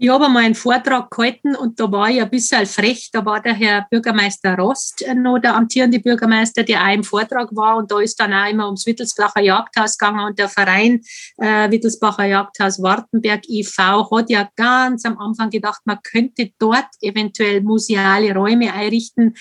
[0.00, 3.10] Ich habe einmal einen Vortrag gehalten und da war ich ein bisschen frech.
[3.12, 7.76] Da war der Herr Bürgermeister Rost noch der amtierende Bürgermeister, der auch im Vortrag war.
[7.76, 10.20] Und da ist dann auch immer ums Wittelsbacher Jagdhaus gegangen.
[10.24, 11.00] Und der Verein
[11.38, 14.08] äh, Wittelsbacher Jagdhaus Wartenberg e.V.
[14.16, 19.34] hat ja ganz am Anfang gedacht, man könnte dort eventuell museale Räume einrichten.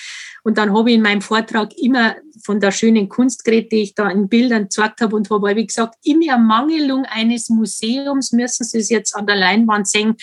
[0.44, 3.94] Und dann habe ich in meinem Vortrag immer von der schönen Kunst geredet, die ich
[3.94, 8.80] da in Bildern gezeigt habe und habe, wie gesagt, in Ermangelung eines Museums müssen Sie
[8.80, 10.16] es jetzt an der Leinwand sehen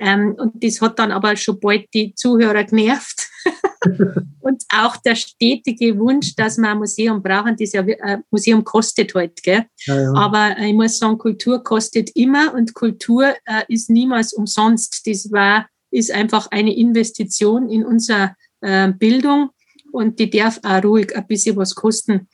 [0.00, 3.28] ähm, und das hat dann aber schon bald die Zuhörer genervt.
[4.40, 7.56] und auch der stetige Wunsch, dass wir ein Museum brauchen.
[7.58, 9.64] Das ja, ein Museum kostet halt, gell?
[9.86, 10.12] Ja, ja.
[10.14, 15.06] Aber ich muss sagen, Kultur kostet immer und Kultur äh, ist niemals umsonst.
[15.06, 19.50] Das war, ist einfach eine Investition in unsere äh, Bildung
[19.92, 22.28] und die darf auch ruhig ein bisschen was kosten.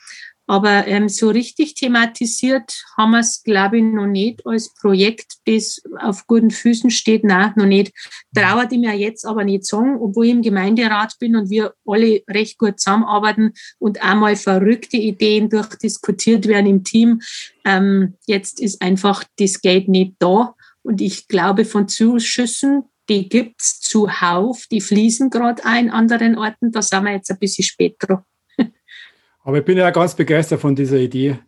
[0.47, 5.80] Aber ähm, so richtig thematisiert haben wir es, glaube ich, noch nicht als Projekt, das
[6.01, 7.24] auf guten Füßen steht.
[7.24, 7.93] Nein, noch nicht.
[8.34, 12.22] Trauert ich mir jetzt aber nicht sagen, obwohl ich im Gemeinderat bin und wir alle
[12.28, 17.20] recht gut zusammenarbeiten und einmal verrückte Ideen durchdiskutiert werden im Team.
[17.64, 20.55] Ähm, jetzt ist einfach das Geld nicht da.
[20.82, 26.72] Und ich glaube, von Zuschüssen, die gibt's zuhauf, die fließen gerade ein anderen Orten.
[26.72, 28.24] Da sind wir jetzt ein bisschen spät dran.
[29.45, 31.38] Aber ich bin ja ganz begeistert von dieser Idee.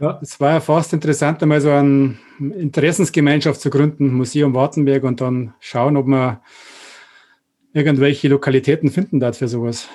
[0.00, 0.18] Ja.
[0.22, 5.54] Es war ja fast interessant, einmal so eine Interessensgemeinschaft zu gründen, Museum Wartenberg, und dann
[5.58, 6.38] schauen, ob man
[7.72, 9.88] irgendwelche Lokalitäten finden darf für sowas.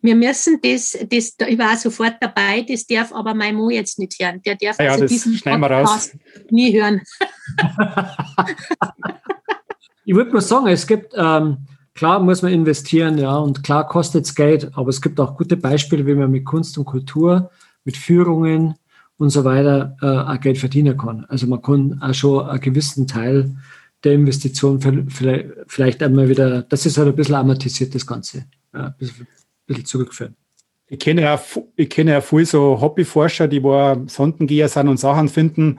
[0.00, 4.18] Wir müssen das, das, ich war sofort dabei, das darf aber mein Mo jetzt nicht
[4.20, 4.42] hören.
[4.42, 6.16] Der darf ah ja, also diesen Podcast
[6.50, 7.02] nie hören.
[10.04, 11.58] ich würde mal sagen, es gibt ähm,
[11.94, 15.56] Klar muss man investieren, ja, und klar kostet es Geld, aber es gibt auch gute
[15.56, 17.50] Beispiele, wie man mit Kunst und Kultur,
[17.84, 18.74] mit Führungen
[19.18, 21.26] und so weiter äh, Geld verdienen kann.
[21.28, 23.54] Also man kann auch schon einen gewissen Teil
[24.04, 28.86] der Investition vielleicht, vielleicht einmal wieder, das ist halt ein bisschen amortisiert, das Ganze, ja,
[28.86, 29.28] ein bisschen, ein
[29.66, 30.36] bisschen zurückführen.
[30.88, 31.40] Ich kenne ja,
[31.76, 35.78] ich kenne ja viele so Hobbyforscher, die wo Sondengeher sind und Sachen finden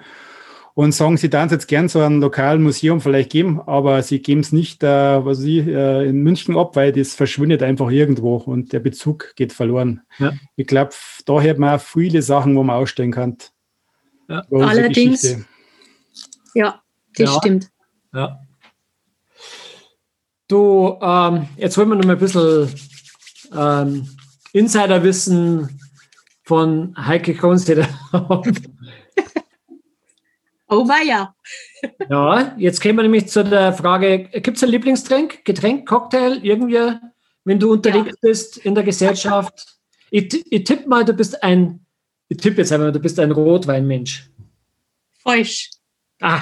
[0.75, 4.41] und sagen, sie dann jetzt gern so ein lokalen Museum vielleicht geben, aber sie geben
[4.41, 8.73] es nicht, äh, was ich, äh, in München ab, weil das verschwindet einfach irgendwo und
[8.73, 10.01] der Bezug geht verloren.
[10.17, 10.33] Ja.
[10.55, 10.91] Ich glaube,
[11.25, 13.37] da hat man auch viele Sachen, wo man ausstellen kann.
[14.27, 14.43] Ja.
[14.51, 15.37] Allerdings,
[16.55, 16.81] ja,
[17.15, 17.37] das ja.
[17.37, 17.69] stimmt.
[18.13, 18.39] Ja.
[20.47, 22.69] Du, ähm, jetzt wollen wir noch mal ein bisschen
[23.55, 24.07] ähm,
[24.53, 25.79] Insiderwissen
[26.43, 27.87] von Heike Kronstedt
[30.73, 31.35] Oh, war ja.
[32.09, 36.97] Ja, jetzt kommen wir nämlich zu der Frage: Gibt es ein Lieblingstrink, Getränk, Cocktail, irgendwie,
[37.43, 38.13] wenn du unterwegs ja.
[38.21, 39.77] bist in der Gesellschaft?
[40.09, 41.85] Ich, ich tippe mal, du bist ein,
[42.27, 44.29] ich tippe jetzt einmal, du bist ein Rotweinmensch.
[45.21, 45.69] Falsch.
[46.19, 46.41] Ah.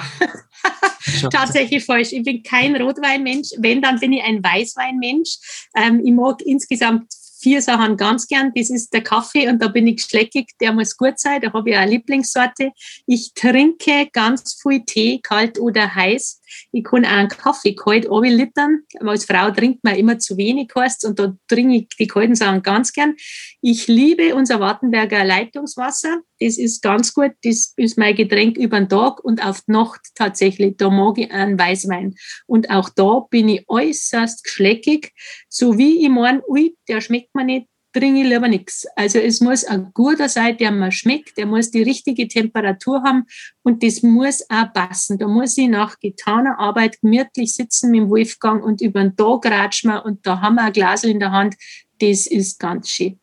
[1.30, 2.12] Tatsächlich falsch.
[2.12, 3.50] Ich bin kein Rotweinmensch.
[3.58, 5.66] Wenn, dann bin ich ein Weißweinmensch.
[5.76, 7.12] Ähm, ich mag insgesamt
[7.42, 8.52] vier Sachen ganz gern.
[8.54, 11.40] Das ist der Kaffee und da bin ich schleckig, der muss gut sein.
[11.40, 12.70] Da habe ich eine Lieblingssorte.
[13.06, 16.41] Ich trinke ganz viel Tee, kalt oder heiß.
[16.72, 18.82] Ich kann auch einen Kaffee kalt litern.
[19.00, 22.62] Als Frau trinkt man immer zu wenig heißt und da trinke ich die kalten Sachen
[22.62, 23.14] ganz gern.
[23.60, 26.20] Ich liebe unser Wartenberger Leitungswasser.
[26.40, 27.32] Das ist ganz gut.
[27.44, 30.76] Das ist mein Getränk über den Tag und auf die Nacht tatsächlich.
[30.76, 32.14] Da mag ich einen Weißwein.
[32.46, 35.12] Und auch da bin ich äußerst geschleckig.
[35.48, 38.86] So wie ich meine, ui, der schmeckt mir nicht, trinke ich lieber nichts.
[38.96, 43.24] Also es muss ein guter sein, der mir schmeckt, der muss die richtige Temperatur haben
[43.62, 45.18] und das muss auch passen.
[45.18, 49.46] Da muss ich nach getaner Arbeit gemütlich sitzen mit dem Wolfgang und über den Tag
[49.46, 51.56] ratschen und da haben wir ein Glas in der Hand.
[52.00, 53.18] Das ist ganz schön.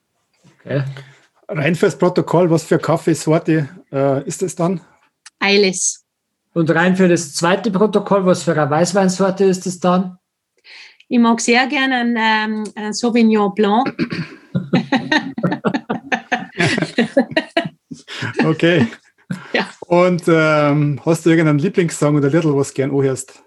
[0.59, 0.83] Okay.
[1.47, 4.81] Rein fürs Protokoll, was für Kaffeesorte äh, ist das dann?
[5.39, 6.05] Eiles.
[6.53, 10.17] Und rein für das zweite Protokoll, was für eine Weißweinsorte ist das dann?
[11.07, 13.95] Ich mag sehr gerne einen, ähm, einen Sauvignon Blanc.
[18.45, 18.87] okay.
[19.53, 19.69] Ja.
[19.87, 23.43] Und ähm, hast du irgendeinen Lieblingssong oder Little, was du gern anhörst?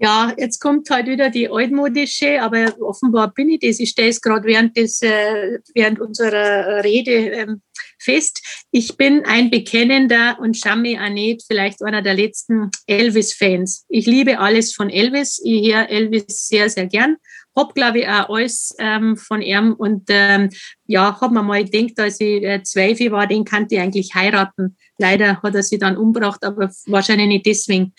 [0.00, 3.80] Ja, jetzt kommt halt wieder die altmodische, aber offenbar bin ich das.
[3.80, 7.62] Ich stelle es gerade während, äh, während unserer Rede ähm,
[7.98, 8.66] fest.
[8.70, 13.86] Ich bin ein bekennender und Shami Anet, vielleicht einer der letzten Elvis-Fans.
[13.88, 15.40] Ich liebe alles von Elvis.
[15.42, 17.16] Ich höre Elvis sehr, sehr gern
[17.58, 19.74] habe, glaube ich, auch alles ähm, von ihm.
[19.74, 20.50] Und ähm,
[20.86, 24.76] ja, habe mir mal gedacht, als ich äh, zwölf war, den kannte ich eigentlich heiraten.
[24.96, 27.92] Leider hat er sich dann umgebracht, aber wahrscheinlich nicht deswegen.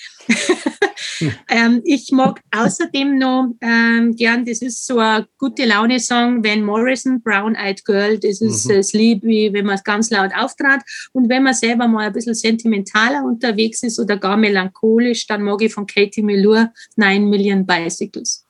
[1.20, 1.32] hm.
[1.50, 7.22] ähm, ich mag außerdem noch ähm, gern, das ist so ein gute Laune-Song, Van Morrison,
[7.22, 8.18] Brown Eyed Girl.
[8.18, 8.74] Das ist mhm.
[8.74, 10.82] das Lied, wie wenn man es ganz laut auftrat.
[11.14, 15.62] Und wenn man selber mal ein bisschen sentimentaler unterwegs ist oder gar melancholisch, dann mag
[15.62, 18.49] ich von Katie Melua Nine Million Bicycles.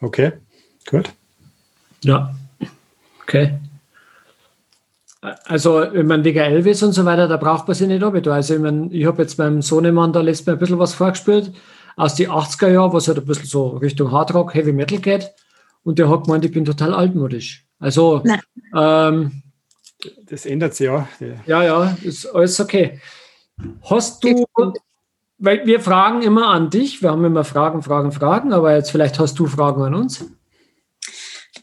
[0.00, 0.32] Okay,
[0.88, 1.10] gut.
[2.04, 2.34] Ja,
[3.22, 3.58] okay.
[5.20, 8.32] Also, wenn man wegen Elvis und so weiter, da braucht man sich nicht runter.
[8.32, 11.52] Also, ich, mein, ich habe jetzt beim Sohnemann da letztes Mal ein bisschen was vorgespielt
[11.96, 15.32] aus den 80er Jahren, was halt ein bisschen so Richtung Hardrock, Heavy Metal geht.
[15.82, 17.66] Und der hat gemeint, ich bin total altmodisch.
[17.80, 18.22] Also,
[18.76, 19.42] ähm,
[20.24, 21.08] das ändert sich ja.
[21.46, 23.00] Ja, ja, ist alles okay.
[23.82, 24.46] Hast du,
[25.38, 29.18] weil wir fragen immer an dich, wir haben immer Fragen, Fragen, Fragen, aber jetzt vielleicht
[29.18, 30.24] hast du Fragen an uns.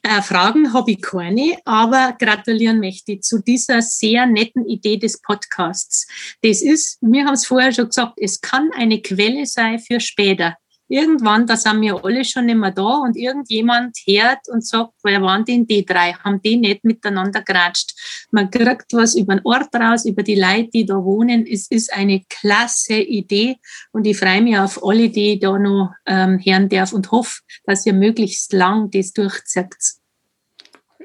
[0.02, 5.22] Äh, Fragen habe ich keine, aber gratulieren möchte ich zu dieser sehr netten Idee des
[5.22, 6.08] Podcasts.
[6.42, 10.58] Das ist, wir haben es vorher schon gesagt, es kann eine Quelle sein für später
[10.88, 15.22] irgendwann, da sind wir alle schon nicht mehr da und irgendjemand hört und sagt, wer
[15.22, 16.14] waren denn die drei?
[16.14, 17.94] Haben die nicht miteinander geratscht?
[18.32, 21.46] Man kriegt was über den Ort raus, über die Leute, die da wohnen.
[21.46, 23.58] Es ist eine klasse Idee
[23.92, 27.86] und ich freue mich auf alle, die da noch ähm, hören darf und hoffe, dass
[27.86, 29.76] ihr möglichst lang das durchzieht.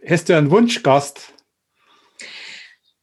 [0.07, 1.35] Hast du einen Wunschgast?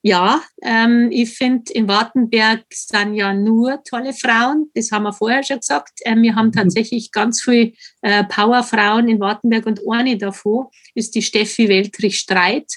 [0.04, 4.70] Ja, ähm, ich finde, in Wartenberg sind ja nur tolle Frauen.
[4.76, 6.00] Das haben wir vorher schon gesagt.
[6.06, 6.54] Ähm, wir haben mhm.
[6.54, 12.72] tatsächlich ganz viele äh, Powerfrauen in Wartenberg und eine davon ist die Steffi Weltrich-Streit,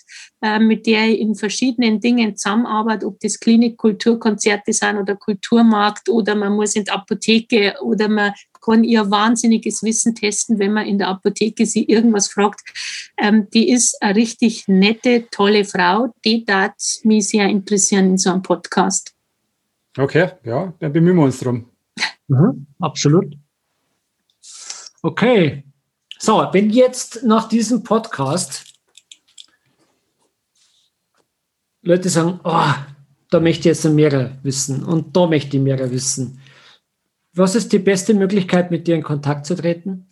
[0.59, 6.55] mit der ich in verschiedenen Dingen zusammenarbeite, ob das Klinik-Kulturkonzerte sind oder Kulturmarkt oder man
[6.55, 8.33] muss in die Apotheke oder man
[8.63, 12.61] kann ihr wahnsinniges Wissen testen, wenn man in der Apotheke sie irgendwas fragt.
[13.17, 16.13] Ähm, die ist eine richtig nette, tolle Frau.
[16.25, 16.73] Die darf
[17.05, 19.15] mich sehr interessieren in so einem Podcast.
[19.99, 21.67] Okay, ja, dann bemühen wir uns drum.
[22.29, 23.37] Mhm, absolut.
[25.03, 25.65] Okay.
[26.19, 28.70] So, wenn jetzt nach diesem Podcast
[31.83, 32.75] Leute sagen, oh,
[33.31, 36.41] da möchte ich jetzt mehr wissen und da möchte ich mehr wissen.
[37.33, 40.07] Was ist die beste Möglichkeit, mit dir in Kontakt zu treten?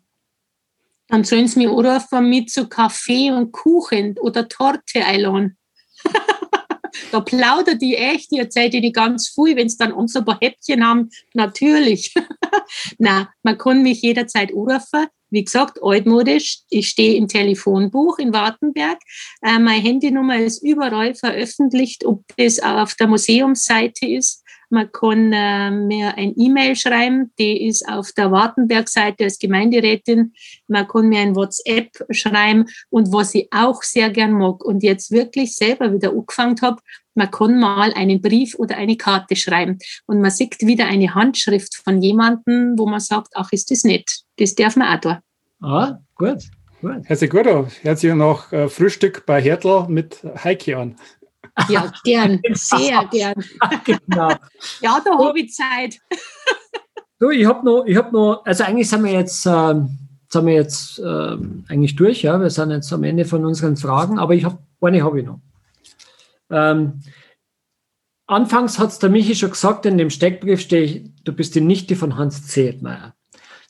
[1.08, 5.56] Dann sollen sie mich anrufen mit zu Kaffee und Kuchen oder Torte einladen.
[7.12, 10.38] da plaudert die echt, die erzählt die ganz viel, wenn sie dann uns ein paar
[10.40, 12.14] Häppchen haben, natürlich.
[12.98, 15.06] Na, man kann mich jederzeit anrufen.
[15.30, 16.60] Wie gesagt, altmodisch.
[16.70, 18.98] Ich stehe im Telefonbuch in Wartenberg.
[19.42, 25.70] Äh, meine Handynummer ist überall veröffentlicht, ob das auf der Museumsseite ist man kann äh,
[25.70, 30.34] mir ein E-Mail schreiben, die ist auf der Wartenberg-Seite als Gemeinderätin.
[30.66, 35.10] Man kann mir ein WhatsApp schreiben und was ich auch sehr gern mag und jetzt
[35.10, 36.80] wirklich selber wieder angefangen habe,
[37.14, 41.74] man kann mal einen Brief oder eine Karte schreiben und man sieht wieder eine Handschrift
[41.74, 44.20] von jemandem, wo man sagt, ach, ist das nett.
[44.36, 45.22] Das darf man auch da.
[45.60, 46.44] Ah, gut.
[46.80, 47.08] Gut.
[47.08, 47.46] Hört sich gut
[47.98, 50.94] sich noch äh, Frühstück bei Hertel mit Heike an.
[51.68, 53.34] Ja, gern, sehr gern.
[53.84, 54.30] genau.
[54.80, 55.98] Ja, da habe ich Zeit.
[57.18, 59.98] du, ich habe noch, ich habe noch, also eigentlich sind wir jetzt, ähm,
[60.28, 62.40] sind wir jetzt ähm, eigentlich durch, ja.
[62.40, 65.40] Wir sind jetzt am Ende von unseren Fragen, aber ich habe, eine habe ich noch.
[66.50, 67.00] Ähm,
[68.26, 71.96] anfangs hat es der Michi schon gesagt, in dem Steckbrief stehe du bist die Nichte
[71.96, 73.14] von Hans Zedmeier.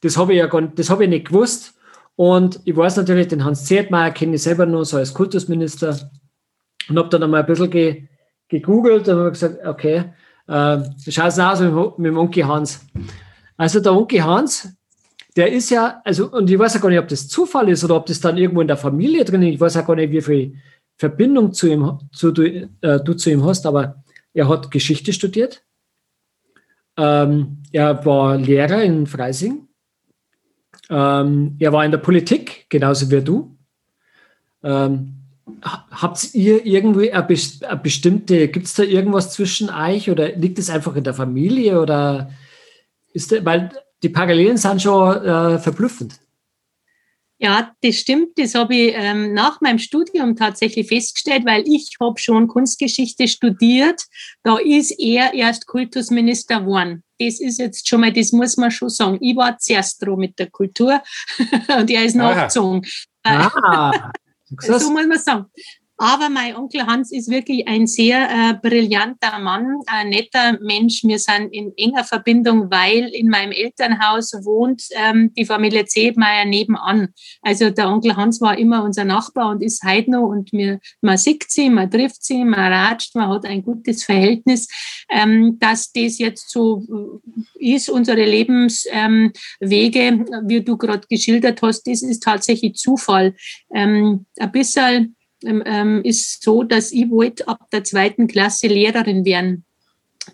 [0.03, 1.75] Das habe ich ja gar, das habe ich nicht gewusst.
[2.15, 6.11] Und ich weiß natürlich, den Hans Zedmeier kenne ich selber nur so als Kultusminister
[6.89, 8.09] und habe dann einmal ein bisschen ge,
[8.49, 10.05] gegoogelt und habe gesagt, okay,
[10.47, 10.79] äh,
[11.11, 12.87] schaut es aus mit, mit dem Onkel Hans.
[13.57, 14.69] Also der Onkel Hans,
[15.37, 17.97] der ist ja, also, und ich weiß ja gar nicht, ob das Zufall ist oder
[17.97, 19.55] ob das dann irgendwo in der Familie drin ist.
[19.55, 20.55] Ich weiß ja gar nicht, wie viel
[20.97, 25.65] Verbindung zu ihm, zu, du, äh, du zu ihm hast, aber er hat Geschichte studiert.
[26.97, 29.69] Ähm, er war Lehrer in Freising.
[30.91, 33.57] Ähm, er war in der Politik, genauso wie du.
[34.63, 35.18] Ähm,
[35.63, 37.27] Habt ihr irgendwie eine,
[37.83, 42.31] bestimmte, gibt es da irgendwas zwischen euch oder liegt es einfach in der Familie oder
[43.13, 43.71] ist der, weil
[44.03, 46.21] die Parallelen sind schon äh, verblüffend.
[47.41, 48.37] Ja, das stimmt.
[48.37, 54.03] Das habe ich ähm, nach meinem Studium tatsächlich festgestellt, weil ich habe schon Kunstgeschichte studiert.
[54.43, 57.05] Da ist er erst Kultusminister geworden.
[57.21, 59.19] Das ist jetzt schon mal, das muss man schon sagen.
[59.21, 61.01] Ich war zuerst dran mit der Kultur
[61.79, 62.85] und er ist nachgezogen.
[63.23, 64.11] Ah.
[64.61, 65.47] So muss man sagen.
[66.01, 71.03] Aber mein Onkel Hans ist wirklich ein sehr äh, brillanter Mann, ein netter Mensch.
[71.03, 77.09] Wir sind in enger Verbindung, weil in meinem Elternhaus wohnt ähm, die Familie Zebmeier nebenan.
[77.43, 81.19] Also der Onkel Hans war immer unser Nachbar und ist heute noch und wir, man
[81.19, 84.69] sieht sie, man trifft sie, man ratscht, man hat ein gutes Verhältnis.
[85.11, 87.21] Ähm, dass das jetzt so
[87.59, 89.33] ist, unsere Lebenswege,
[89.99, 93.35] ähm, wie du gerade geschildert hast, das ist tatsächlich Zufall.
[93.75, 99.25] Ähm, ein bisschen ähm, ähm, ist so, dass ich wollte ab der zweiten Klasse Lehrerin
[99.25, 99.65] werden.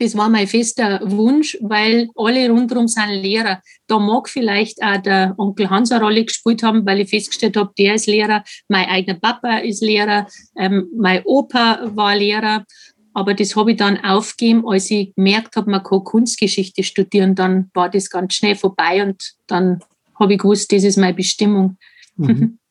[0.01, 3.60] Das war mein fester Wunsch, weil alle rundherum sind Lehrer.
[3.86, 7.72] Da mag vielleicht auch der Onkel Hans eine Rolle gespielt haben, weil ich festgestellt habe,
[7.78, 10.26] der ist Lehrer, mein eigener Papa ist Lehrer,
[10.56, 12.64] ähm, mein Opa war Lehrer.
[13.12, 17.36] Aber das habe ich dann aufgegeben, als ich gemerkt habe, man kann Kunstgeschichte studieren.
[17.36, 19.81] Dann war das ganz schnell vorbei und dann
[20.18, 21.76] habe ich gewusst, das ist meine Bestimmung.
[22.16, 22.59] Mhm.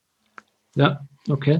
[0.76, 1.60] Ja, okay.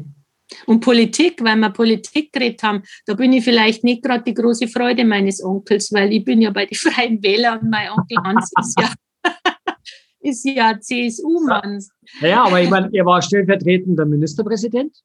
[0.66, 4.68] Und Politik, weil wir Politik geredet haben, da bin ich vielleicht nicht gerade die große
[4.68, 8.52] Freude meines Onkels, weil ich bin ja bei den Freien Wählern und mein Onkel Hans
[8.60, 8.90] ist ja
[10.22, 11.84] ist ja CSU-Mann.
[12.22, 14.96] Naja, aber ich meine, er war stellvertretender Ministerpräsident.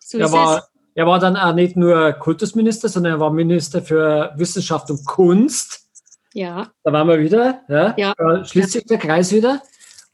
[0.00, 0.64] So er, ist war, es.
[0.94, 5.88] er war dann auch nicht nur Kultusminister, sondern er war Minister für Wissenschaft und Kunst.
[6.34, 7.62] Ja, Da waren wir wieder.
[7.68, 8.14] Ja, Ja.
[8.16, 9.62] Da schließt sich der Kreis wieder.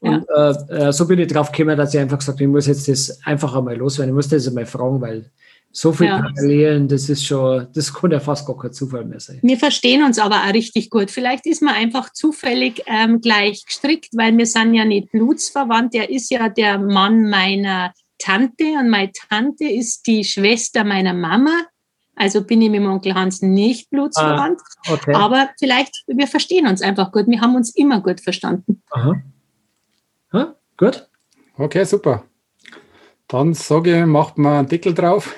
[0.01, 2.65] Und äh, äh, so bin ich drauf gekommen, dass ich einfach gesagt habe, ich muss
[2.65, 4.09] jetzt das einfach einmal loswerden.
[4.11, 5.29] Ich muss das einmal fragen, weil
[5.71, 6.21] so viele Ja.
[6.21, 9.39] Parallelen, das ist schon, das kann ja fast gar kein Zufall mehr sein.
[9.41, 11.11] wir verstehen uns aber auch richtig gut.
[11.11, 15.93] Vielleicht ist man einfach zufällig ähm, gleich gestrickt, weil wir sind ja nicht blutsverwandt.
[15.95, 21.53] Er ist ja der Mann meiner Tante und meine Tante ist die Schwester meiner Mama.
[22.15, 24.59] Also bin ich mit dem Onkel Hans nicht blutsverwandt.
[24.89, 25.13] Okay.
[25.13, 27.27] Aber vielleicht, wir verstehen uns einfach gut.
[27.27, 28.83] Wir haben uns immer gut verstanden.
[28.91, 29.15] Aha.
[30.33, 31.07] Ja, gut.
[31.57, 32.23] Okay, super.
[33.27, 35.33] Dann sage ich, macht man einen Deckel drauf.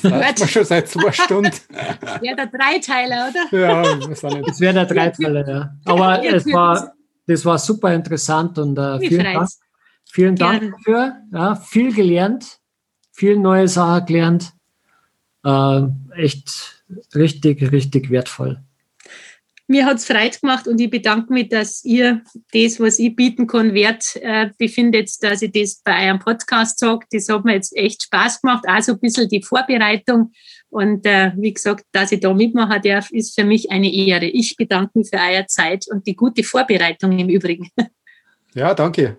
[0.00, 1.52] Das heißt wir schon seit zwei Stunden.
[2.22, 3.58] Ja, der Dreiteiler, oder?
[3.58, 3.96] Ja.
[4.46, 5.76] Das wäre der Dreiteile, ja.
[5.84, 6.94] Aber es war,
[7.26, 9.48] das war super interessant und Mich vielen Dank.
[10.10, 10.72] Vielen Dank Gern.
[10.72, 11.16] dafür.
[11.32, 12.60] Ja, viel gelernt,
[13.12, 14.52] viel neue Sachen gelernt.
[15.44, 15.82] Äh,
[16.16, 16.84] echt
[17.14, 18.62] richtig, richtig wertvoll.
[19.66, 22.22] Mir hat's Freude gemacht und ich bedanke mich, dass ihr
[22.52, 27.06] das, was ich bieten kann, wert äh, befindet, dass ich das bei eurem Podcast sage.
[27.10, 28.64] Das hat mir jetzt echt Spaß gemacht.
[28.66, 30.32] Also ein bisschen die Vorbereitung.
[30.68, 34.26] Und äh, wie gesagt, dass ich da mitmachen darf, ist für mich eine Ehre.
[34.26, 37.68] Ich bedanke mich für eure Zeit und die gute Vorbereitung im Übrigen.
[38.56, 39.16] Ja, danke.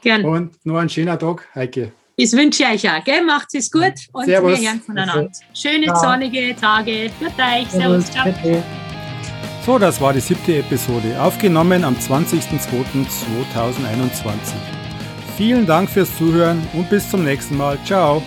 [0.00, 0.24] Gern.
[0.24, 1.92] Und noch einen schönen Tag, Heike.
[2.16, 3.04] Das wünsche ich euch auch.
[3.04, 3.22] Gell?
[3.22, 4.58] Macht es gut und Servus.
[4.58, 5.30] wir hören voneinander.
[5.52, 5.96] Schöne Ja.
[5.96, 7.10] sonnige Tage.
[7.18, 7.68] Für euch.
[7.68, 8.10] Servus.
[8.10, 8.95] Ciao.
[9.66, 14.54] So, das war die siebte Episode, aufgenommen am 20.02.2021.
[15.36, 17.76] Vielen Dank fürs Zuhören und bis zum nächsten Mal.
[17.84, 18.22] Ciao.